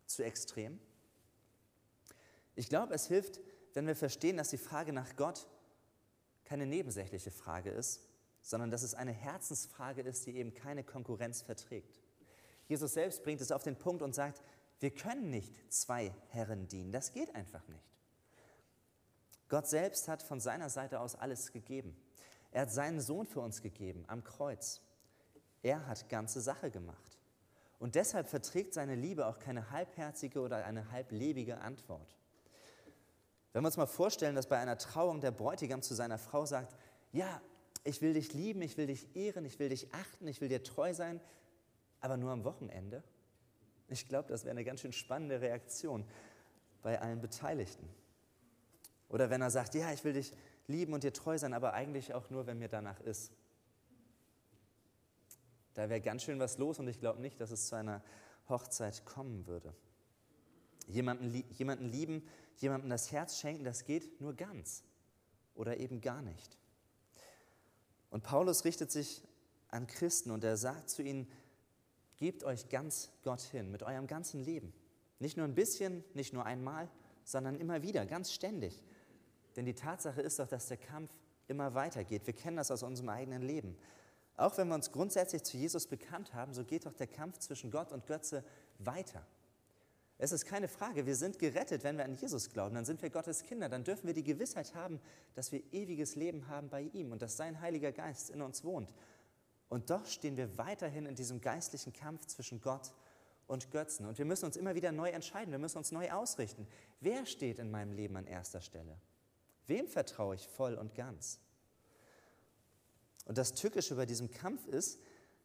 zu 0.07 0.25
extrem? 0.25 0.79
Ich 2.55 2.69
glaube, 2.69 2.95
es 2.95 3.07
hilft, 3.07 3.41
wenn 3.75 3.87
wir 3.87 3.97
verstehen, 3.97 4.37
dass 4.37 4.51
die 4.51 4.59
Frage 4.59 4.93
nach 4.93 5.17
Gott 5.17 5.47
keine 6.45 6.67
nebensächliche 6.67 7.31
Frage 7.31 7.71
ist, 7.71 8.01
sondern 8.43 8.71
dass 8.71 8.83
es 8.83 8.95
eine 8.95 9.13
Herzensfrage 9.13 10.03
ist, 10.03 10.27
die 10.27 10.37
eben 10.37 10.53
keine 10.53 10.85
Konkurrenz 10.85 11.43
verträgt. 11.43 12.01
Jesus 12.69 12.95
selbst 12.95 13.23
bringt 13.23 13.41
es 13.41 13.53
auf 13.53 13.63
den 13.63 13.77
Punkt 13.77 14.03
und 14.03 14.15
sagt, 14.15 14.43
wir 14.81 14.91
können 14.91 15.31
nicht 15.31 15.55
zwei 15.73 16.13
Herren 16.29 16.67
dienen. 16.67 16.93
Das 16.93 17.13
geht 17.13 17.35
einfach 17.35 17.67
nicht. 17.69 17.85
Gott 19.49 19.69
selbst 19.69 20.09
hat 20.09 20.23
von 20.23 20.41
seiner 20.41 20.71
Seite 20.71 21.01
aus 21.01 21.15
alles 21.15 21.53
gegeben. 21.53 21.97
Er 22.51 22.63
hat 22.63 22.73
seinen 22.73 23.01
Sohn 23.01 23.27
für 23.27 23.41
uns 23.41 23.63
gegeben 23.63 24.05
am 24.09 24.25
Kreuz. 24.25 24.81
Er 25.63 25.87
hat 25.87 26.09
ganze 26.09 26.41
Sache 26.41 26.71
gemacht. 26.71 27.19
Und 27.79 27.95
deshalb 27.95 28.29
verträgt 28.29 28.75
seine 28.75 28.95
Liebe 28.95 29.27
auch 29.27 29.39
keine 29.39 29.71
halbherzige 29.71 30.41
oder 30.41 30.65
eine 30.65 30.91
halblebige 30.93 31.59
Antwort. 31.59 32.17
Wenn 33.53 33.63
wir 33.63 33.67
uns 33.67 33.77
mal 33.77 33.87
vorstellen, 33.87 34.35
dass 34.35 34.49
bei 34.49 34.59
einer 34.59 34.79
Trauung 34.79 35.21
der 35.21 35.31
Bräutigam 35.31 35.83
zu 35.83 35.95
seiner 35.95 36.19
Frau 36.19 36.47
sagt, 36.47 36.77
ja, 37.13 37.41
ich 37.85 38.01
will 38.01 38.15
dich 38.15 38.33
lieben, 38.33 38.63
ich 38.63 38.77
will 38.77 38.87
dich 38.87 39.15
ehren, 39.17 39.45
ich 39.45 39.59
will 39.59 39.69
dich 39.69 39.93
achten, 39.93 40.27
ich 40.29 40.41
will 40.41 40.49
dir 40.49 40.63
treu 40.63 40.95
sein, 40.95 41.21
aber 42.01 42.17
nur 42.17 42.31
am 42.31 42.45
Wochenende. 42.45 43.03
Ich 43.89 44.09
glaube, 44.09 44.29
das 44.29 44.45
wäre 44.45 44.53
eine 44.53 44.65
ganz 44.65 44.81
schön 44.81 44.93
spannende 44.93 45.41
Reaktion 45.41 46.05
bei 46.83 47.01
allen 47.01 47.21
Beteiligten. 47.21 47.89
Oder 49.09 49.29
wenn 49.29 49.43
er 49.43 49.51
sagt, 49.51 49.75
ja, 49.75 49.93
ich 49.93 50.05
will 50.05 50.15
dich 50.15 50.33
lieben 50.67 50.95
und 50.95 51.03
dir 51.05 51.13
treu 51.13 51.37
sein, 51.37 51.53
aber 51.53 51.75
eigentlich 51.75 52.15
auch 52.15 52.31
nur, 52.31 52.47
wenn 52.47 52.59
mir 52.59 52.69
danach 52.69 53.01
ist. 53.01 53.33
Da 55.75 55.89
wäre 55.89 56.01
ganz 56.01 56.23
schön 56.23 56.39
was 56.39 56.59
los 56.59 56.79
und 56.79 56.89
ich 56.89 57.01
glaube 57.01 57.21
nicht, 57.21 57.41
dass 57.41 57.51
es 57.51 57.69
zu 57.69 57.77
einer 57.77 58.03
Hochzeit 58.49 59.05
kommen 59.05 59.47
würde. 59.47 59.75
Jemanden, 60.87 61.33
jemanden 61.51 61.87
lieben, 61.87 62.27
jemandem 62.57 62.91
das 62.91 63.13
Herz 63.13 63.39
schenken, 63.39 63.65
das 63.65 63.85
geht 63.85 64.21
nur 64.21 64.35
ganz 64.35 64.85
oder 65.55 65.79
eben 65.79 66.01
gar 66.01 66.23
nicht. 66.23 66.59
Und 68.11 68.23
Paulus 68.23 68.65
richtet 68.65 68.91
sich 68.91 69.23
an 69.69 69.87
Christen 69.87 70.31
und 70.31 70.45
er 70.45 70.57
sagt 70.57 70.91
zu 70.91 71.03
ihnen, 71.03 71.31
gebt 72.17 72.45
euch 72.45 72.69
ganz 72.69 73.11
Gott 73.23 73.41
hin, 73.41 73.71
mit 73.71 73.83
eurem 73.83 74.07
ganzen 74.07 74.41
Leben. 74.45 74.75
Nicht 75.19 75.37
nur 75.37 75.47
ein 75.47 75.55
bisschen, 75.55 76.05
nicht 76.15 76.33
nur 76.33 76.45
einmal, 76.45 76.91
sondern 77.25 77.57
immer 77.57 77.83
wieder, 77.83 78.05
ganz 78.07 78.33
ständig. 78.33 78.83
Denn 79.57 79.65
die 79.65 79.75
Tatsache 79.75 80.21
ist 80.21 80.39
doch, 80.39 80.49
dass 80.49 80.69
der 80.69 80.77
Kampf 80.77 81.11
immer 81.49 81.75
weitergeht. 81.75 82.27
Wir 82.27 82.35
kennen 82.35 82.57
das 82.57 82.71
aus 82.71 82.83
unserem 82.83 83.09
eigenen 83.09 83.43
Leben. 83.43 83.77
Auch 84.37 84.57
wenn 84.57 84.69
wir 84.69 84.75
uns 84.75 84.93
grundsätzlich 84.93 85.43
zu 85.43 85.57
Jesus 85.57 85.87
bekannt 85.87 86.35
haben, 86.35 86.55
so 86.55 86.65
geht 86.65 86.87
doch 86.87 86.95
der 86.95 87.07
Kampf 87.07 87.39
zwischen 87.39 87.71
Gott 87.71 87.93
und 87.93 88.07
Götze 88.07 88.45
weiter. 88.79 89.27
Es 90.19 90.31
ist 90.31 90.45
keine 90.47 90.69
Frage, 90.69 91.05
wir 91.05 91.17
sind 91.17 91.39
gerettet, 91.39 91.83
wenn 91.83 91.99
wir 91.99 92.05
an 92.05 92.15
Jesus 92.15 92.49
glauben, 92.49 92.77
dann 92.77 92.85
sind 92.85 93.03
wir 93.03 93.11
Gottes 93.11 93.43
Kinder, 93.43 93.69
dann 93.69 93.83
dürfen 93.83 94.07
wir 94.07 94.15
die 94.15 94.23
Gewissheit 94.23 94.75
haben, 94.75 95.01
dass 95.35 95.51
wir 95.51 95.61
ewiges 95.73 96.15
Leben 96.15 96.47
haben 96.47 96.69
bei 96.69 96.83
ihm 96.83 97.11
und 97.11 97.23
dass 97.23 97.37
sein 97.37 97.61
Heiliger 97.61 97.91
Geist 97.91 98.31
in 98.31 98.41
uns 98.41 98.63
wohnt. 98.63 98.95
Und 99.69 99.91
doch 99.91 100.07
stehen 100.07 100.37
wir 100.37 100.59
weiterhin 100.59 101.07
in 101.07 101.17
diesem 101.17 101.41
geistlichen 101.41 101.93
Kampf 101.93 102.27
zwischen 102.27 102.61
Gott 102.61 102.93
und 103.47 103.71
Götzen. 103.71 104.07
Und 104.07 104.19
wir 104.19 104.25
müssen 104.25 104.45
uns 104.45 104.57
immer 104.57 104.75
wieder 104.75 104.93
neu 104.93 105.09
entscheiden, 105.09 105.51
wir 105.51 105.59
müssen 105.59 105.79
uns 105.79 105.93
neu 105.93 106.11
ausrichten. 106.13 106.69
Wer 107.01 107.27
steht 107.27 107.59
in 107.59 107.71
meinem 107.71 107.93
Leben 107.93 108.17
an 108.17 108.27
erster 108.27 108.61
Stelle? 108.61 109.01
Wem 109.67 109.89
vertraue 109.89 110.35
ich 110.35 110.47
voll 110.47 110.75
und 110.75 110.95
ganz? 110.95 111.41
Und 113.25 113.39
das 113.39 113.55
Tückische 113.55 113.95
bei 113.95 114.07
diesem 114.07 114.31
Kampf 114.31 114.67
ist, 114.67 114.99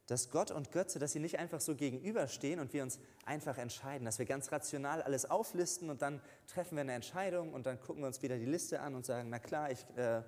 dass 0.08 0.30
Gott 0.30 0.52
und 0.52 0.72
Götze, 0.72 1.00
dass 1.00 1.12
sie 1.12 1.20
nicht 1.20 1.38
einfach 1.38 1.60
so 1.60 1.76
gegenüberstehen 1.76 2.60
und 2.60 2.74
wir 2.74 2.82
uns 2.82 3.00
einfach 3.26 3.58
entscheiden, 3.58 4.06
dass 4.06 4.20
wir 4.20 4.26
ganz 4.26 4.52
rational 4.52 5.02
alles 5.02 5.30
auflisten 5.30 5.90
und 5.90 6.02
dann 6.02 6.22
treffen 6.48 6.76
wir 6.76 6.82
eine 6.82 6.94
Entscheidung 6.94 7.54
und 7.54 7.66
dann 7.66 7.80
gucken 7.80 8.04
wir 8.04 8.08
uns 8.08 8.22
wieder 8.22 8.38
die 8.38 8.46
Liste 8.46 8.80
an 8.80 8.96
und 8.96 9.06
sagen, 9.06 9.30
na 9.30 9.40
klar, 9.40 9.70
ich 9.70 9.86
äh, 9.98 10.24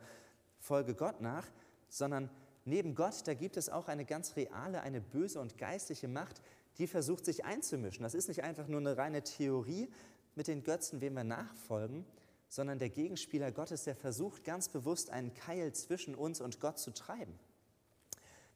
folge 0.60 0.96
Gott 0.96 1.22
nach, 1.22 1.46
sondern 1.88 2.30
neben 2.66 2.94
Gott, 2.94 3.26
da 3.26 3.34
gibt 3.34 3.56
es 3.56 3.70
auch 3.70 3.88
eine 3.88 4.04
ganz 4.04 4.36
reale, 4.36 4.82
eine 4.82 5.00
böse 5.00 5.40
und 5.40 5.58
geistliche 5.58 6.10
Macht, 6.10 6.42
die 6.78 6.88
versucht 6.88 7.24
sich 7.24 7.46
einzumischen. 7.46 8.04
Das 8.04 8.14
ist 8.14 8.28
nicht 8.28 8.44
einfach 8.44 8.68
nur 8.68 8.82
eine 8.82 8.98
reine 8.98 9.24
Theorie 9.24 9.90
mit 10.36 10.48
den 10.48 10.64
Götzen, 10.64 11.00
wem 11.00 11.14
wir 11.14 11.24
nachfolgen, 11.24 12.06
sondern 12.50 12.80
der 12.80 12.90
Gegenspieler 12.90 13.52
Gottes, 13.52 13.84
der 13.84 13.96
versucht 13.96 14.44
ganz 14.44 14.70
bewusst 14.70 15.12
einen 15.12 15.34
Keil 15.34 15.72
zwischen 15.74 16.16
uns 16.16 16.42
und 16.42 16.60
Gott 16.60 16.80
zu 16.80 16.92
treiben. 16.92 17.40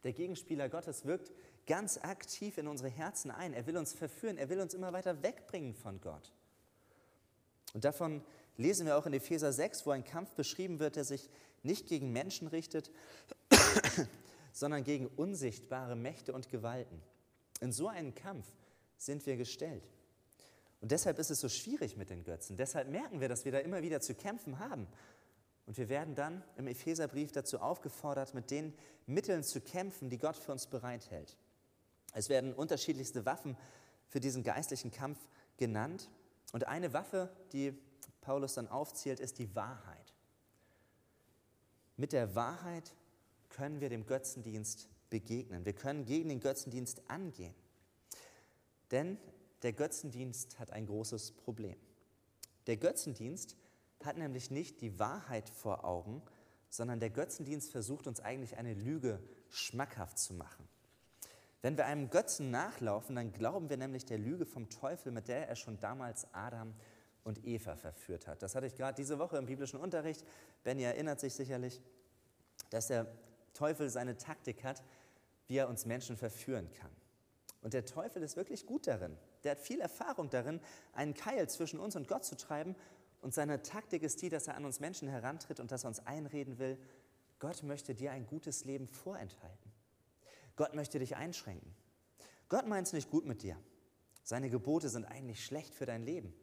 Der 0.04 0.14
Gegenspieler 0.14 0.68
Gottes 0.68 1.06
wirkt 1.06 1.32
ganz 1.66 1.98
aktiv 2.00 2.58
in 2.58 2.68
unsere 2.68 2.90
Herzen 2.90 3.32
ein. 3.32 3.54
Er 3.54 3.68
will 3.68 3.78
uns 3.78 3.94
verführen, 3.94 4.38
er 4.38 4.50
will 4.50 4.60
uns 4.60 4.74
immer 4.74 4.92
weiter 4.92 5.24
wegbringen 5.24 5.76
von 5.76 6.02
Gott. 6.02 6.34
Und 7.74 7.86
davon 7.86 8.22
lesen 8.58 8.86
wir 8.86 8.98
auch 8.98 9.06
in 9.06 9.14
Epheser 9.14 9.54
6, 9.54 9.86
wo 9.86 9.92
ein 9.92 10.04
Kampf 10.04 10.34
beschrieben 10.34 10.80
wird, 10.80 10.96
der 10.96 11.06
sich 11.06 11.30
nicht 11.62 11.88
gegen 11.88 12.12
Menschen 12.12 12.48
richtet, 12.48 12.92
sondern 14.52 14.84
gegen 14.84 15.08
unsichtbare 15.08 15.96
Mächte 15.96 16.34
und 16.34 16.50
Gewalten. 16.50 17.02
In 17.62 17.72
so 17.72 17.88
einen 17.88 18.14
Kampf 18.14 18.46
sind 18.98 19.26
wir 19.26 19.38
gestellt. 19.38 19.88
Und 20.84 20.92
deshalb 20.92 21.18
ist 21.18 21.32
es 21.32 21.40
so 21.40 21.48
schwierig 21.48 21.96
mit 21.96 22.10
den 22.10 22.26
Götzen. 22.26 22.58
Deshalb 22.58 22.90
merken 22.90 23.22
wir, 23.22 23.30
dass 23.30 23.46
wir 23.46 23.54
da 23.54 23.60
immer 23.60 23.82
wieder 23.84 24.02
zu 24.02 24.16
kämpfen 24.16 24.60
haben. 24.60 24.86
Und 25.66 25.78
wir 25.78 25.88
werden 25.88 26.14
dann 26.14 26.44
im 26.58 26.68
Epheserbrief 26.68 27.32
dazu 27.32 27.60
aufgefordert, 27.60 28.34
mit 28.34 28.52
den 28.52 28.74
Mitteln 29.06 29.44
zu 29.44 29.62
kämpfen, 29.62 30.10
die 30.10 30.18
Gott 30.18 30.36
für 30.36 30.52
uns 30.52 30.68
bereithält. 30.68 31.38
Es 32.12 32.28
werden 32.28 32.54
unterschiedlichste 32.54 33.26
Waffen 33.26 33.56
für 34.10 34.20
diesen 34.20 34.44
geistlichen 34.44 34.92
Kampf 34.92 35.20
genannt. 35.56 36.10
Und 36.52 36.68
eine 36.68 36.92
Waffe, 36.92 37.34
die 37.54 37.80
Paulus 38.20 38.56
dann 38.56 38.68
aufzählt, 38.68 39.22
ist 39.22 39.40
die 39.40 39.56
Wahrheit. 39.56 40.14
Mit 41.96 42.12
der 42.12 42.36
Wahrheit 42.36 42.94
können 43.48 43.80
wir 43.80 43.88
dem 43.88 44.06
Götzendienst 44.06 44.90
begegnen. 45.10 45.64
Wir 45.64 45.72
können 45.72 46.04
gegen 46.04 46.28
den 46.28 46.42
Götzendienst 46.42 47.10
angehen. 47.10 47.56
Denn 48.92 49.18
der 49.64 49.74
Götzendienst 49.74 50.60
hat 50.60 50.72
ein 50.72 50.86
großes 50.86 51.32
Problem. 51.32 51.78
Der 52.68 52.78
Götzendienst 52.78 53.58
hat 54.04 54.18
nämlich 54.18 54.52
nicht 54.52 54.82
die 54.82 55.00
Wahrheit 55.00 55.50
vor 55.50 55.86
Augen, 55.86 56.22
sondern 56.70 57.00
der 57.00 57.10
Götzendienst 57.10 57.72
versucht 57.72 58.08
uns 58.08 58.20
eigentlich 58.20 58.58
eine 58.58 58.74
Lüge 58.74 59.20
schmackhaft 59.50 60.18
zu 60.18 60.34
machen. 60.34 60.68
Wenn 61.62 61.78
wir 61.78 61.86
einem 61.86 62.10
Götzen 62.10 62.52
nachlaufen, 62.52 63.16
dann 63.16 63.32
glauben 63.32 63.70
wir 63.70 63.78
nämlich 63.78 64.06
der 64.06 64.18
Lüge 64.18 64.46
vom 64.46 64.70
Teufel, 64.70 65.14
mit 65.14 65.30
der 65.30 65.48
er 65.48 65.56
schon 65.56 65.80
damals 65.80 66.28
Adam 66.34 66.74
und 67.24 67.46
Eva 67.46 67.78
verführt 67.78 68.28
hat. 68.28 68.44
Das 68.44 68.56
hatte 68.56 68.68
ich 68.68 68.76
gerade 68.76 68.96
diese 68.96 69.18
Woche 69.18 69.38
im 69.38 69.46
biblischen 69.46 69.80
Unterricht. 69.80 70.26
Benny 70.64 70.84
erinnert 70.84 71.22
sich 71.22 71.34
sicherlich, 71.34 71.82
dass 72.70 72.88
der 72.88 73.08
Teufel 73.54 73.90
seine 73.90 74.18
Taktik 74.18 74.66
hat, 74.66 74.84
wie 75.48 75.58
er 75.58 75.70
uns 75.70 75.86
Menschen 75.86 76.18
verführen 76.18 76.70
kann. 76.74 76.92
Und 77.62 77.74
der 77.74 77.86
Teufel 77.86 78.24
ist 78.24 78.36
wirklich 78.36 78.66
gut 78.66 78.88
darin. 78.88 79.16
Der 79.44 79.52
hat 79.52 79.60
viel 79.60 79.82
Erfahrung 79.82 80.30
darin, 80.30 80.62
einen 80.94 81.14
Keil 81.14 81.50
zwischen 81.50 81.80
uns 81.80 81.96
und 81.96 82.08
Gott 82.08 82.26
zu 82.26 82.36
treiben 82.36 82.76
und 83.24 83.34
seine 83.34 83.62
Taktik 83.62 84.04
ist 84.04 84.22
die, 84.22 84.28
dass 84.28 84.48
er 84.48 84.56
an 84.56 84.66
uns 84.66 84.82
Menschen 84.82 85.08
herantritt 85.08 85.62
und 85.62 85.72
dass 85.72 85.86
er 85.86 85.88
uns 85.88 86.06
einreden 86.06 86.60
will, 86.60 86.78
Gott 87.40 87.64
möchte 87.64 87.96
dir 87.96 88.12
ein 88.12 88.28
gutes 88.28 88.66
Leben 88.66 88.88
vorenthalten. 88.88 89.72
Gott 90.58 90.74
möchte 90.74 91.00
dich 91.00 91.16
einschränken. 91.16 91.74
Gott 92.50 92.68
meint 92.68 92.88
es 92.88 92.94
nicht 92.94 93.10
gut 93.10 93.26
mit 93.26 93.42
dir. 93.42 93.58
Seine 94.24 94.50
Gebote 94.50 94.90
sind 94.90 95.06
eigentlich 95.06 95.44
schlecht 95.44 95.74
für 95.74 95.86
dein 95.86 96.04
Leben. 96.04 96.34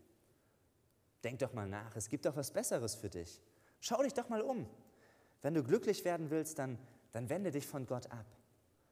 Denk 1.22 1.40
doch 1.40 1.52
mal 1.52 1.68
nach, 1.68 1.96
es 1.96 2.08
gibt 2.08 2.24
doch 2.24 2.36
was 2.36 2.50
Besseres 2.50 2.94
für 2.94 3.10
dich. 3.10 3.42
Schau 3.80 4.02
dich 4.02 4.14
doch 4.14 4.28
mal 4.30 4.40
um. 4.40 4.66
Wenn 5.42 5.54
du 5.54 5.62
glücklich 5.62 6.04
werden 6.06 6.30
willst, 6.30 6.58
dann, 6.58 6.78
dann 7.12 7.28
wende 7.28 7.50
dich 7.50 7.66
von 7.66 7.86
Gott 7.86 8.10
ab. 8.10 8.26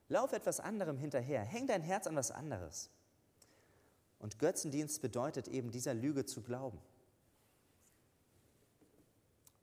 Lauf 0.09 0.33
etwas 0.33 0.61
anderem 0.61 0.99
hinterher. 0.99 1.43
Häng 1.43 1.67
dein 1.67 1.83
Herz 1.83 2.07
an 2.07 2.17
was 2.17 2.31
anderes. 2.31 2.91
Und 4.19 4.39
Götzendienst 4.39 5.01
bedeutet 5.01 5.49
eben 5.49 5.71
dieser 5.71 5.95
Lüge 5.95 6.25
zu 6.25 6.43
glauben. 6.43 6.81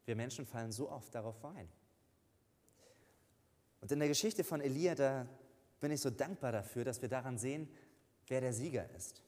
Wir 0.05 0.15
Menschen 0.15 0.45
fallen 0.45 0.71
so 0.71 0.89
oft 0.89 1.13
darauf 1.13 1.43
rein. 1.43 1.67
Und 3.81 3.91
in 3.91 3.99
der 3.99 4.07
Geschichte 4.07 4.43
von 4.43 4.61
Elia, 4.61 4.95
da 4.95 5.27
bin 5.79 5.91
ich 5.91 6.01
so 6.01 6.09
dankbar 6.09 6.51
dafür, 6.51 6.85
dass 6.85 7.01
wir 7.01 7.09
daran 7.09 7.37
sehen, 7.37 7.67
wer 8.27 8.41
der 8.41 8.53
Sieger 8.53 8.89
ist. 8.91 9.23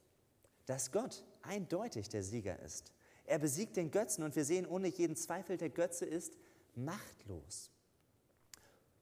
Dass 0.66 0.92
Gott 0.92 1.24
eindeutig 1.42 2.10
der 2.10 2.24
Sieger 2.24 2.60
ist. 2.60 2.94
Er 3.26 3.40
besiegt 3.40 3.76
den 3.76 3.92
Götzen 3.92 4.24
und 4.24 4.36
wir 4.36 4.46
sehen 4.46 4.66
ohne 4.66 4.88
jeden 4.88 5.16
Zweifel, 5.16 5.58
der 5.58 5.70
Götze 5.70 6.06
ist 6.06 6.38
machtlos. 6.76 7.70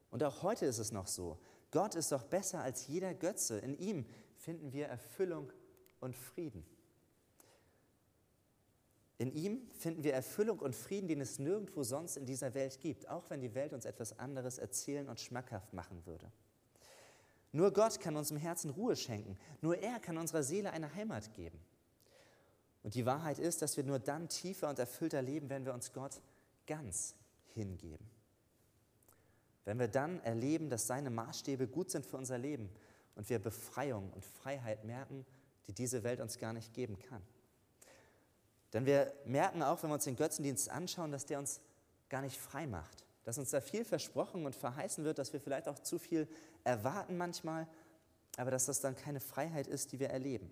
Und 0.09 0.23
auch 0.23 0.41
heute 0.41 0.65
ist 0.65 0.79
es 0.79 0.91
noch 0.91 1.07
so. 1.07 1.37
Gott 1.71 1.95
ist 1.95 2.11
doch 2.11 2.23
besser 2.23 2.61
als 2.61 2.87
jeder 2.87 3.13
Götze. 3.13 3.59
In 3.59 3.77
ihm 3.77 4.05
finden 4.37 4.71
wir 4.73 4.87
Erfüllung 4.87 5.51
und 6.05 6.15
Frieden. 6.15 6.65
In 9.17 9.31
ihm 9.31 9.61
finden 9.71 10.03
wir 10.03 10.13
Erfüllung 10.13 10.59
und 10.59 10.75
Frieden, 10.75 11.07
den 11.07 11.21
es 11.21 11.39
nirgendwo 11.39 11.83
sonst 11.83 12.17
in 12.17 12.25
dieser 12.25 12.53
Welt 12.53 12.79
gibt, 12.79 13.07
auch 13.07 13.29
wenn 13.29 13.41
die 13.41 13.55
Welt 13.55 13.73
uns 13.73 13.85
etwas 13.85 14.19
anderes 14.19 14.57
erzählen 14.57 15.07
und 15.07 15.19
schmackhaft 15.19 15.73
machen 15.73 16.05
würde. 16.05 16.31
Nur 17.53 17.71
Gott 17.71 18.01
kann 18.01 18.17
unserem 18.17 18.39
Herzen 18.39 18.71
Ruhe 18.71 18.97
schenken, 18.97 19.37
nur 19.61 19.77
er 19.77 19.99
kann 19.99 20.17
unserer 20.17 20.43
Seele 20.43 20.71
eine 20.71 20.93
Heimat 20.93 21.33
geben. 21.33 21.59
Und 22.83 22.95
die 22.95 23.05
Wahrheit 23.05 23.39
ist, 23.39 23.61
dass 23.61 23.77
wir 23.77 23.85
nur 23.85 23.99
dann 23.99 24.27
tiefer 24.27 24.69
und 24.69 24.77
erfüllter 24.77 25.21
leben, 25.21 25.49
wenn 25.49 25.65
wir 25.65 25.73
uns 25.73 25.93
Gott 25.93 26.21
ganz 26.67 27.15
hingeben. 27.53 28.05
Wenn 29.63 29.79
wir 29.79 29.87
dann 29.87 30.19
erleben, 30.23 30.69
dass 30.69 30.85
seine 30.85 31.09
Maßstäbe 31.09 31.67
gut 31.67 31.89
sind 31.89 32.05
für 32.05 32.17
unser 32.17 32.37
Leben 32.37 32.69
und 33.15 33.29
wir 33.29 33.39
Befreiung 33.39 34.11
und 34.11 34.25
Freiheit 34.25 34.83
merken, 34.83 35.25
die 35.67 35.73
diese 35.73 36.03
Welt 36.03 36.19
uns 36.19 36.37
gar 36.37 36.53
nicht 36.53 36.73
geben 36.73 36.99
kann. 36.99 37.21
Denn 38.73 38.85
wir 38.85 39.13
merken 39.25 39.63
auch, 39.63 39.81
wenn 39.81 39.89
wir 39.89 39.95
uns 39.95 40.03
den 40.03 40.15
Götzendienst 40.15 40.69
anschauen, 40.69 41.11
dass 41.11 41.25
der 41.25 41.39
uns 41.39 41.61
gar 42.09 42.21
nicht 42.21 42.37
frei 42.37 42.67
macht. 42.67 43.05
Dass 43.23 43.37
uns 43.37 43.49
da 43.49 43.61
viel 43.61 43.85
versprochen 43.85 44.45
und 44.45 44.55
verheißen 44.55 45.03
wird, 45.03 45.17
dass 45.17 45.33
wir 45.33 45.39
vielleicht 45.39 45.67
auch 45.67 45.79
zu 45.79 45.97
viel 45.97 46.27
erwarten 46.63 47.17
manchmal, 47.17 47.67
aber 48.37 48.51
dass 48.51 48.65
das 48.65 48.81
dann 48.81 48.95
keine 48.95 49.19
Freiheit 49.19 49.67
ist, 49.67 49.91
die 49.91 49.99
wir 49.99 50.09
erleben. 50.09 50.51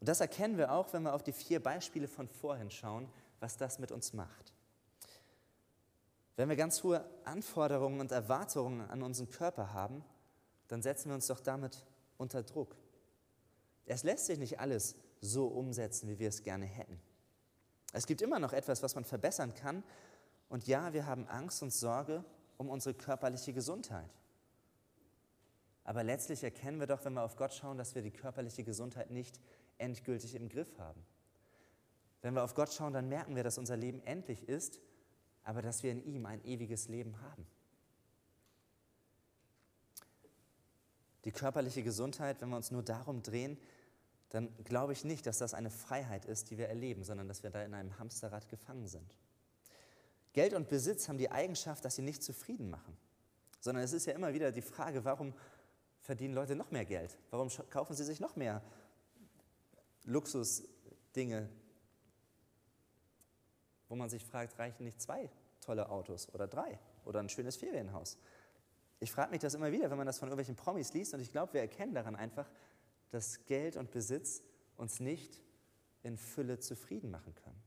Und 0.00 0.08
das 0.08 0.20
erkennen 0.20 0.56
wir 0.58 0.72
auch, 0.72 0.92
wenn 0.92 1.02
wir 1.02 1.14
auf 1.14 1.22
die 1.22 1.32
vier 1.32 1.60
Beispiele 1.60 2.06
von 2.06 2.28
vorhin 2.28 2.70
schauen, 2.70 3.08
was 3.40 3.56
das 3.56 3.78
mit 3.78 3.90
uns 3.90 4.12
macht. 4.12 4.52
Wenn 6.36 6.48
wir 6.48 6.56
ganz 6.56 6.84
hohe 6.84 7.04
Anforderungen 7.24 7.98
und 7.98 8.12
Erwartungen 8.12 8.88
an 8.88 9.02
unseren 9.02 9.28
Körper 9.28 9.72
haben, 9.72 10.04
dann 10.68 10.82
setzen 10.82 11.08
wir 11.08 11.16
uns 11.16 11.26
doch 11.26 11.40
damit 11.40 11.84
unter 12.16 12.44
Druck. 12.44 12.76
Es 13.88 14.02
lässt 14.02 14.26
sich 14.26 14.38
nicht 14.38 14.60
alles 14.60 14.96
so 15.20 15.46
umsetzen, 15.46 16.08
wie 16.08 16.18
wir 16.18 16.28
es 16.28 16.42
gerne 16.42 16.66
hätten. 16.66 17.00
Es 17.92 18.06
gibt 18.06 18.20
immer 18.20 18.38
noch 18.38 18.52
etwas, 18.52 18.82
was 18.82 18.94
man 18.94 19.04
verbessern 19.04 19.54
kann. 19.54 19.82
Und 20.48 20.66
ja, 20.66 20.92
wir 20.92 21.06
haben 21.06 21.26
Angst 21.26 21.62
und 21.62 21.72
Sorge 21.72 22.24
um 22.58 22.68
unsere 22.68 22.94
körperliche 22.94 23.52
Gesundheit. 23.52 24.10
Aber 25.84 26.02
letztlich 26.02 26.44
erkennen 26.44 26.80
wir 26.80 26.86
doch, 26.86 27.04
wenn 27.04 27.14
wir 27.14 27.22
auf 27.22 27.36
Gott 27.36 27.54
schauen, 27.54 27.78
dass 27.78 27.94
wir 27.94 28.02
die 28.02 28.10
körperliche 28.10 28.62
Gesundheit 28.62 29.10
nicht 29.10 29.40
endgültig 29.78 30.34
im 30.34 30.48
Griff 30.48 30.78
haben. 30.78 31.02
Wenn 32.20 32.34
wir 32.34 32.44
auf 32.44 32.54
Gott 32.54 32.72
schauen, 32.72 32.92
dann 32.92 33.08
merken 33.08 33.36
wir, 33.36 33.44
dass 33.44 33.56
unser 33.56 33.76
Leben 33.76 34.02
endlich 34.04 34.48
ist, 34.48 34.80
aber 35.44 35.62
dass 35.62 35.82
wir 35.82 35.92
in 35.92 36.04
ihm 36.04 36.26
ein 36.26 36.44
ewiges 36.44 36.88
Leben 36.88 37.18
haben. 37.22 37.46
Die 41.24 41.32
körperliche 41.32 41.82
Gesundheit, 41.82 42.40
wenn 42.40 42.50
wir 42.50 42.56
uns 42.56 42.70
nur 42.70 42.82
darum 42.82 43.22
drehen, 43.22 43.56
dann 44.30 44.52
glaube 44.64 44.92
ich 44.92 45.04
nicht, 45.04 45.26
dass 45.26 45.38
das 45.38 45.54
eine 45.54 45.70
Freiheit 45.70 46.24
ist, 46.24 46.50
die 46.50 46.58
wir 46.58 46.68
erleben, 46.68 47.02
sondern 47.02 47.28
dass 47.28 47.42
wir 47.42 47.50
da 47.50 47.62
in 47.62 47.74
einem 47.74 47.98
Hamsterrad 47.98 48.48
gefangen 48.48 48.86
sind. 48.86 49.16
Geld 50.32 50.52
und 50.52 50.68
Besitz 50.68 51.08
haben 51.08 51.18
die 51.18 51.30
Eigenschaft, 51.30 51.84
dass 51.84 51.96
sie 51.96 52.02
nicht 52.02 52.22
zufrieden 52.22 52.70
machen, 52.70 52.96
sondern 53.60 53.82
es 53.82 53.92
ist 53.92 54.06
ja 54.06 54.12
immer 54.12 54.34
wieder 54.34 54.52
die 54.52 54.62
Frage, 54.62 55.04
warum 55.04 55.34
verdienen 56.00 56.34
Leute 56.34 56.54
noch 56.54 56.70
mehr 56.70 56.84
Geld? 56.84 57.18
Warum 57.30 57.48
kaufen 57.70 57.94
sie 57.94 58.04
sich 58.04 58.20
noch 58.20 58.36
mehr 58.36 58.62
Luxusdinge, 60.04 61.48
wo 63.88 63.96
man 63.96 64.10
sich 64.10 64.24
fragt, 64.24 64.58
reichen 64.58 64.84
nicht 64.84 65.00
zwei 65.00 65.30
tolle 65.60 65.88
Autos 65.88 66.32
oder 66.34 66.46
drei 66.46 66.78
oder 67.04 67.20
ein 67.20 67.28
schönes 67.30 67.56
Ferienhaus? 67.56 68.18
Ich 69.00 69.10
frage 69.10 69.30
mich 69.30 69.40
das 69.40 69.54
immer 69.54 69.72
wieder, 69.72 69.90
wenn 69.90 69.96
man 69.96 70.06
das 70.06 70.18
von 70.18 70.28
irgendwelchen 70.28 70.56
Promis 70.56 70.92
liest 70.92 71.14
und 71.14 71.20
ich 71.20 71.32
glaube, 71.32 71.54
wir 71.54 71.62
erkennen 71.62 71.94
daran 71.94 72.16
einfach, 72.16 72.48
dass 73.10 73.44
Geld 73.46 73.76
und 73.76 73.90
Besitz 73.90 74.42
uns 74.76 75.00
nicht 75.00 75.42
in 76.02 76.16
Fülle 76.16 76.58
zufrieden 76.58 77.10
machen 77.10 77.34
können. 77.34 77.62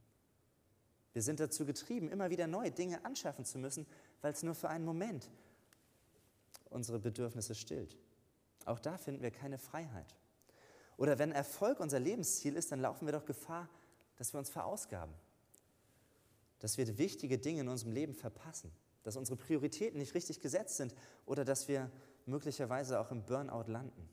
Wir 1.13 1.21
sind 1.21 1.39
dazu 1.39 1.65
getrieben, 1.65 2.09
immer 2.09 2.29
wieder 2.29 2.47
neue 2.47 2.71
Dinge 2.71 3.03
anschaffen 3.03 3.43
zu 3.43 3.57
müssen, 3.57 3.85
weil 4.21 4.31
es 4.33 4.43
nur 4.43 4.55
für 4.55 4.69
einen 4.69 4.85
Moment 4.85 5.29
unsere 6.69 6.99
Bedürfnisse 6.99 7.53
stillt. 7.53 7.97
Auch 8.65 8.79
da 8.79 8.97
finden 8.97 9.21
wir 9.21 9.31
keine 9.31 9.57
Freiheit. 9.57 10.15
Oder 10.97 11.19
wenn 11.19 11.31
Erfolg 11.31 11.79
unser 11.79 11.99
Lebensziel 11.99 12.55
ist, 12.55 12.71
dann 12.71 12.79
laufen 12.79 13.07
wir 13.07 13.11
doch 13.11 13.25
Gefahr, 13.25 13.67
dass 14.15 14.33
wir 14.33 14.37
uns 14.37 14.49
verausgaben, 14.49 15.13
dass 16.59 16.77
wir 16.77 16.97
wichtige 16.97 17.39
Dinge 17.39 17.61
in 17.61 17.67
unserem 17.67 17.91
Leben 17.91 18.13
verpassen, 18.13 18.71
dass 19.03 19.17
unsere 19.17 19.35
Prioritäten 19.35 19.97
nicht 19.99 20.13
richtig 20.13 20.39
gesetzt 20.39 20.77
sind 20.77 20.93
oder 21.25 21.43
dass 21.43 21.67
wir 21.67 21.91
möglicherweise 22.25 22.99
auch 22.99 23.11
im 23.11 23.25
Burnout 23.25 23.69
landen. 23.69 24.07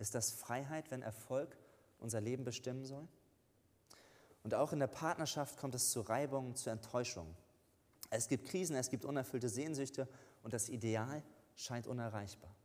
Ist 0.00 0.14
das 0.14 0.30
Freiheit, 0.30 0.90
wenn 0.90 1.02
Erfolg 1.02 1.56
unser 1.98 2.22
Leben 2.22 2.42
bestimmen 2.42 2.86
soll? 2.86 3.06
Und 4.42 4.54
auch 4.54 4.72
in 4.72 4.80
der 4.80 4.86
Partnerschaft 4.86 5.58
kommt 5.58 5.74
es 5.74 5.90
zu 5.90 6.00
Reibungen, 6.00 6.56
zu 6.56 6.70
Enttäuschungen. 6.70 7.36
Es 8.08 8.26
gibt 8.26 8.48
Krisen, 8.48 8.74
es 8.76 8.88
gibt 8.88 9.04
unerfüllte 9.04 9.50
Sehnsüchte 9.50 10.08
und 10.42 10.54
das 10.54 10.70
Ideal 10.70 11.22
scheint 11.54 11.86
unerreichbar. 11.86 12.56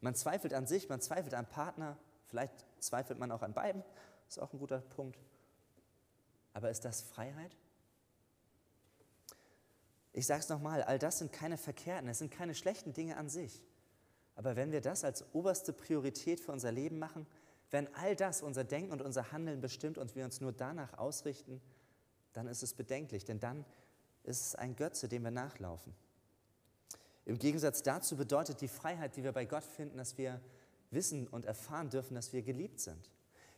Man 0.00 0.14
zweifelt 0.14 0.54
an 0.54 0.68
sich, 0.68 0.88
man 0.88 1.00
zweifelt 1.00 1.34
am 1.34 1.46
Partner, 1.46 1.98
vielleicht 2.28 2.64
zweifelt 2.78 3.18
man 3.18 3.32
auch 3.32 3.42
an 3.42 3.52
beiden, 3.52 3.82
ist 4.28 4.38
auch 4.38 4.52
ein 4.52 4.60
guter 4.60 4.78
Punkt. 4.78 5.18
Aber 6.52 6.70
ist 6.70 6.84
das 6.84 7.02
Freiheit? 7.02 7.56
Ich 10.12 10.26
sage 10.26 10.40
es 10.40 10.48
nochmal, 10.48 10.84
all 10.84 11.00
das 11.00 11.18
sind 11.18 11.32
keine 11.32 11.58
verkehrten, 11.58 12.08
es 12.08 12.18
sind 12.18 12.30
keine 12.30 12.54
schlechten 12.54 12.92
Dinge 12.92 13.16
an 13.16 13.28
sich. 13.28 13.64
Aber 14.38 14.54
wenn 14.54 14.70
wir 14.70 14.80
das 14.80 15.02
als 15.02 15.24
oberste 15.32 15.72
Priorität 15.72 16.38
für 16.38 16.52
unser 16.52 16.70
Leben 16.70 17.00
machen, 17.00 17.26
wenn 17.72 17.92
all 17.96 18.14
das 18.14 18.40
unser 18.40 18.62
Denken 18.62 18.92
und 18.92 19.02
unser 19.02 19.32
Handeln 19.32 19.60
bestimmt 19.60 19.98
und 19.98 20.14
wir 20.14 20.24
uns 20.24 20.40
nur 20.40 20.52
danach 20.52 20.96
ausrichten, 20.96 21.60
dann 22.34 22.46
ist 22.46 22.62
es 22.62 22.72
bedenklich, 22.72 23.24
denn 23.24 23.40
dann 23.40 23.64
ist 24.22 24.46
es 24.46 24.54
ein 24.54 24.76
Götze, 24.76 25.08
dem 25.08 25.24
wir 25.24 25.32
nachlaufen. 25.32 25.92
Im 27.24 27.36
Gegensatz 27.40 27.82
dazu 27.82 28.16
bedeutet 28.16 28.60
die 28.60 28.68
Freiheit, 28.68 29.16
die 29.16 29.24
wir 29.24 29.32
bei 29.32 29.44
Gott 29.44 29.64
finden, 29.64 29.98
dass 29.98 30.16
wir 30.18 30.40
wissen 30.92 31.26
und 31.26 31.44
erfahren 31.44 31.90
dürfen, 31.90 32.14
dass 32.14 32.32
wir 32.32 32.42
geliebt 32.42 32.78
sind. 32.78 33.10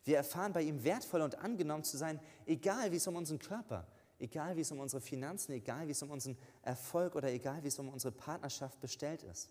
Wir 0.04 0.16
erfahren 0.16 0.54
bei 0.54 0.62
ihm 0.62 0.82
wertvoll 0.82 1.20
und 1.20 1.40
angenommen 1.40 1.84
zu 1.84 1.98
sein, 1.98 2.18
egal 2.46 2.90
wie 2.90 2.96
es 2.96 3.06
um 3.06 3.16
unseren 3.16 3.38
Körper, 3.38 3.86
egal 4.18 4.56
wie 4.56 4.62
es 4.62 4.72
um 4.72 4.80
unsere 4.80 5.02
Finanzen, 5.02 5.52
egal 5.52 5.88
wie 5.88 5.92
es 5.92 6.02
um 6.02 6.10
unseren 6.10 6.38
Erfolg 6.62 7.16
oder 7.16 7.28
egal 7.28 7.62
wie 7.64 7.68
es 7.68 7.78
um 7.78 7.90
unsere 7.90 8.12
Partnerschaft 8.12 8.80
bestellt 8.80 9.22
ist. 9.24 9.50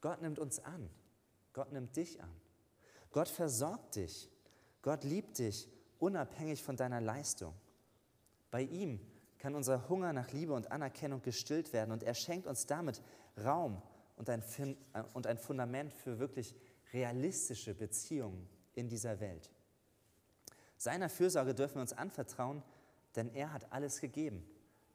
Gott 0.00 0.22
nimmt 0.22 0.38
uns 0.38 0.58
an. 0.60 0.88
Gott 1.52 1.72
nimmt 1.72 1.96
dich 1.96 2.22
an. 2.22 2.30
Gott 3.10 3.28
versorgt 3.28 3.96
dich. 3.96 4.30
Gott 4.82 5.04
liebt 5.04 5.38
dich 5.38 5.68
unabhängig 5.98 6.62
von 6.62 6.76
deiner 6.76 7.00
Leistung. 7.00 7.54
Bei 8.50 8.62
ihm 8.62 9.00
kann 9.38 9.54
unser 9.54 9.88
Hunger 9.88 10.12
nach 10.12 10.32
Liebe 10.32 10.52
und 10.52 10.70
Anerkennung 10.70 11.22
gestillt 11.22 11.72
werden 11.72 11.92
und 11.92 12.02
er 12.02 12.14
schenkt 12.14 12.46
uns 12.46 12.66
damit 12.66 13.02
Raum 13.42 13.82
und 14.16 14.28
ein, 14.28 14.42
und 15.14 15.26
ein 15.26 15.38
Fundament 15.38 15.92
für 15.92 16.18
wirklich 16.18 16.54
realistische 16.92 17.74
Beziehungen 17.74 18.48
in 18.74 18.88
dieser 18.88 19.20
Welt. 19.20 19.50
Seiner 20.76 21.08
Fürsorge 21.08 21.54
dürfen 21.54 21.76
wir 21.76 21.82
uns 21.82 21.92
anvertrauen, 21.92 22.62
denn 23.16 23.28
er 23.34 23.52
hat 23.52 23.72
alles 23.72 24.00
gegeben, 24.00 24.46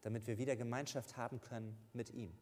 damit 0.02 0.28
wir 0.28 0.38
wieder 0.38 0.56
Gemeinschaft 0.56 1.18
haben 1.18 1.42
können 1.42 1.78
mit 1.94 2.12
ihm. 2.12 2.38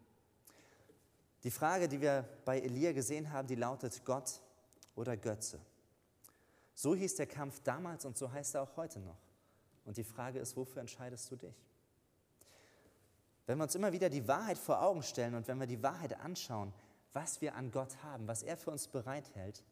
Die 1.44 1.52
Frage, 1.52 1.88
die 1.88 2.00
wir 2.00 2.28
bei 2.46 2.60
Elia 2.60 2.94
gesehen 2.94 3.32
haben, 3.32 3.48
die 3.48 3.56
lautet 3.56 4.06
Gott 4.06 4.42
oder 4.96 5.18
Götze. 5.18 5.60
So 6.74 6.96
hieß 6.96 7.16
der 7.16 7.28
Kampf 7.28 7.60
damals 7.64 8.06
und 8.06 8.18
so 8.18 8.32
heißt 8.32 8.56
er 8.56 8.64
auch 8.64 8.78
heute 8.78 9.00
noch. 9.00 9.20
Und 9.86 9.98
die 9.98 10.04
Frage 10.04 10.40
ist, 10.40 10.56
wofür 10.56 10.82
entscheidest 10.82 11.30
du 11.30 11.36
dich? 11.36 11.56
Wenn 13.46 13.58
wir 13.58 13.64
uns 13.64 13.76
immer 13.76 13.92
wieder 13.92 14.10
die 14.10 14.28
Wahrheit 14.28 14.58
vor 14.58 14.82
Augen 14.82 15.04
stellen 15.04 15.36
und 15.36 15.48
wenn 15.48 15.60
wir 15.60 15.68
die 15.68 15.84
Wahrheit 15.84 16.20
anschauen, 16.20 16.74
was 17.12 17.42
wir 17.42 17.56
an 17.56 17.72
Gott 17.72 18.02
haben, 18.04 18.28
was 18.28 18.42
er 18.42 18.56
für 18.56 18.72
uns 18.72 18.88
bereithält, 18.88 19.64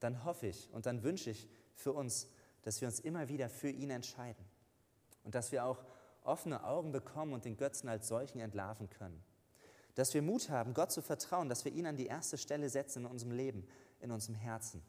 dann 0.00 0.24
hoffe 0.24 0.48
ich 0.48 0.68
und 0.72 0.86
dann 0.86 1.04
wünsche 1.04 1.30
ich 1.30 1.48
für 1.74 1.92
uns, 1.92 2.28
dass 2.62 2.80
wir 2.80 2.88
uns 2.88 2.98
immer 2.98 3.28
wieder 3.28 3.48
für 3.48 3.70
ihn 3.70 3.90
entscheiden 3.90 4.44
und 5.22 5.34
dass 5.36 5.52
wir 5.52 5.64
auch 5.64 5.84
offene 6.24 6.64
Augen 6.64 6.90
bekommen 6.90 7.32
und 7.32 7.44
den 7.44 7.56
Götzen 7.56 7.88
als 7.88 8.08
solchen 8.08 8.40
entlarven 8.40 8.90
können. 8.90 9.22
Dass 9.94 10.14
wir 10.14 10.22
Mut 10.22 10.48
haben, 10.48 10.74
Gott 10.74 10.90
zu 10.90 11.02
vertrauen, 11.02 11.48
dass 11.48 11.64
wir 11.64 11.72
ihn 11.72 11.86
an 11.86 11.96
die 11.96 12.06
erste 12.06 12.38
Stelle 12.38 12.68
setzen 12.68 13.04
in 13.04 13.10
unserem 13.10 13.32
Leben, 13.32 13.66
in 14.00 14.10
unserem 14.10 14.36
Herzen. 14.36 14.82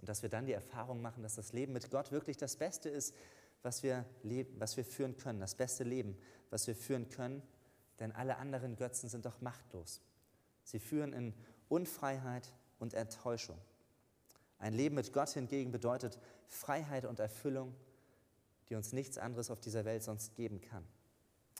Und 0.00 0.08
dass 0.08 0.22
wir 0.22 0.28
dann 0.28 0.46
die 0.46 0.52
Erfahrung 0.52 1.00
machen, 1.00 1.22
dass 1.22 1.36
das 1.36 1.52
Leben 1.52 1.72
mit 1.72 1.90
Gott 1.90 2.10
wirklich 2.12 2.36
das 2.36 2.56
Beste 2.56 2.88
ist, 2.88 3.14
was 3.62 3.82
wir, 3.82 4.04
was 4.58 4.76
wir 4.76 4.84
führen 4.84 5.16
können, 5.16 5.40
das 5.40 5.54
beste 5.54 5.84
Leben, 5.84 6.18
was 6.50 6.66
wir 6.66 6.76
führen 6.76 7.08
können, 7.08 7.42
denn 8.00 8.12
alle 8.12 8.36
anderen 8.36 8.76
Götzen 8.76 9.08
sind 9.08 9.24
doch 9.24 9.40
machtlos. 9.40 10.02
Sie 10.64 10.78
führen 10.78 11.12
in 11.12 11.34
Unfreiheit 11.68 12.52
und 12.78 12.94
Enttäuschung. 12.94 13.58
Ein 14.58 14.74
Leben 14.74 14.94
mit 14.94 15.12
Gott 15.12 15.30
hingegen 15.30 15.72
bedeutet 15.72 16.18
Freiheit 16.46 17.04
und 17.04 17.20
Erfüllung, 17.20 17.74
die 18.68 18.74
uns 18.74 18.92
nichts 18.92 19.18
anderes 19.18 19.50
auf 19.50 19.60
dieser 19.60 19.84
Welt 19.84 20.02
sonst 20.02 20.34
geben 20.34 20.60
kann. 20.60 20.86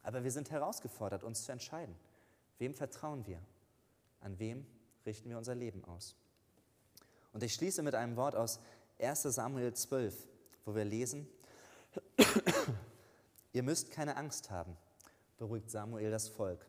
Aber 0.03 0.25
wir 0.25 0.31
sind 0.31 0.51
herausgefordert, 0.51 1.25
uns 1.25 1.45
zu 1.45 1.53
entscheiden. 1.53 1.95
Wem 2.59 2.75
vertrauen 2.75 3.27
wir? 3.27 3.41
An 4.21 4.39
wem 4.39 4.67
richten 5.05 5.29
wir 5.29 5.39
unser 5.39 5.55
Leben 5.55 5.85
aus? 5.85 6.17
Und 7.33 7.43
ich 7.43 7.55
schließe 7.55 7.83
mit 7.83 7.95
einem 7.95 8.17
Wort 8.17 8.37
aus 8.37 8.61
1 9.01 9.23
Samuel 9.23 9.75
12, 9.75 10.29
wo 10.65 10.75
wir 10.75 10.85
lesen, 10.85 11.29
ihr 13.53 13.63
müsst 13.63 13.91
keine 13.91 14.17
Angst 14.17 14.51
haben, 14.51 14.77
beruhigt 15.37 15.71
Samuel 15.71 16.11
das 16.11 16.29
Volk. 16.29 16.65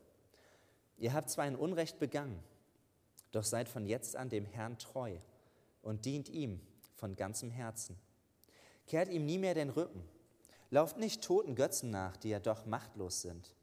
Ihr 0.97 1.13
habt 1.13 1.29
zwar 1.29 1.45
ein 1.45 1.55
Unrecht 1.55 1.99
begangen, 1.99 2.43
doch 3.31 3.43
seid 3.43 3.69
von 3.69 3.85
jetzt 3.85 4.15
an 4.15 4.29
dem 4.29 4.45
Herrn 4.45 4.77
treu 4.79 5.17
und 5.81 6.05
dient 6.05 6.29
ihm 6.29 6.59
von 6.95 7.15
ganzem 7.15 7.51
Herzen. 7.51 7.95
Kehrt 8.87 9.09
ihm 9.09 9.25
nie 9.25 9.37
mehr 9.37 9.53
den 9.53 9.69
Rücken. 9.69 10.03
Lauft 10.71 10.97
nicht 10.97 11.23
toten 11.23 11.55
Götzen 11.55 11.91
nach, 11.91 12.17
die 12.17 12.29
ja 12.29 12.39
doch 12.39 12.65
machtlos 12.65 13.21
sind. 13.21 13.55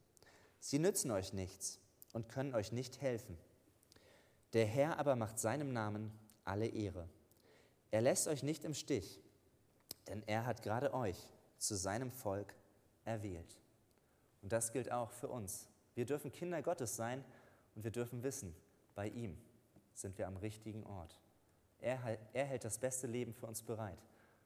Sie 0.59 0.79
nützen 0.79 1.11
euch 1.11 1.33
nichts 1.33 1.79
und 2.13 2.29
können 2.29 2.55
euch 2.55 2.71
nicht 2.71 3.01
helfen. 3.01 3.37
Der 4.53 4.65
Herr 4.65 4.99
aber 4.99 5.15
macht 5.15 5.39
seinem 5.39 5.73
Namen 5.73 6.11
alle 6.45 6.67
Ehre. 6.67 7.09
Er 7.91 8.01
lässt 8.01 8.27
euch 8.27 8.43
nicht 8.43 8.63
im 8.63 8.73
Stich, 8.73 9.19
denn 10.07 10.23
er 10.27 10.45
hat 10.45 10.61
gerade 10.61 10.93
euch 10.93 11.27
zu 11.57 11.75
seinem 11.75 12.11
Volk 12.11 12.55
erwählt. 13.05 13.57
Und 14.41 14.51
das 14.51 14.71
gilt 14.71 14.91
auch 14.91 15.11
für 15.11 15.27
uns. 15.27 15.67
Wir 15.95 16.05
dürfen 16.05 16.31
Kinder 16.31 16.61
Gottes 16.61 16.95
sein 16.95 17.23
und 17.75 17.83
wir 17.83 17.91
dürfen 17.91 18.23
wissen, 18.23 18.55
bei 18.95 19.07
ihm 19.09 19.37
sind 19.93 20.17
wir 20.17 20.27
am 20.27 20.37
richtigen 20.37 20.83
Ort. 20.83 21.19
Er, 21.79 22.17
er 22.33 22.45
hält 22.45 22.63
das 22.63 22.77
beste 22.77 23.07
Leben 23.07 23.33
für 23.33 23.45
uns 23.45 23.61
bereit, 23.61 23.99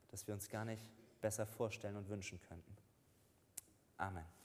das 0.10 0.28
wir 0.28 0.34
uns 0.34 0.50
gar 0.50 0.66
nicht 0.66 0.90
besser 1.22 1.46
vorstellen 1.46 1.96
und 1.96 2.10
wünschen 2.10 2.40
könnten. 2.42 2.76
Amen. 3.98 4.37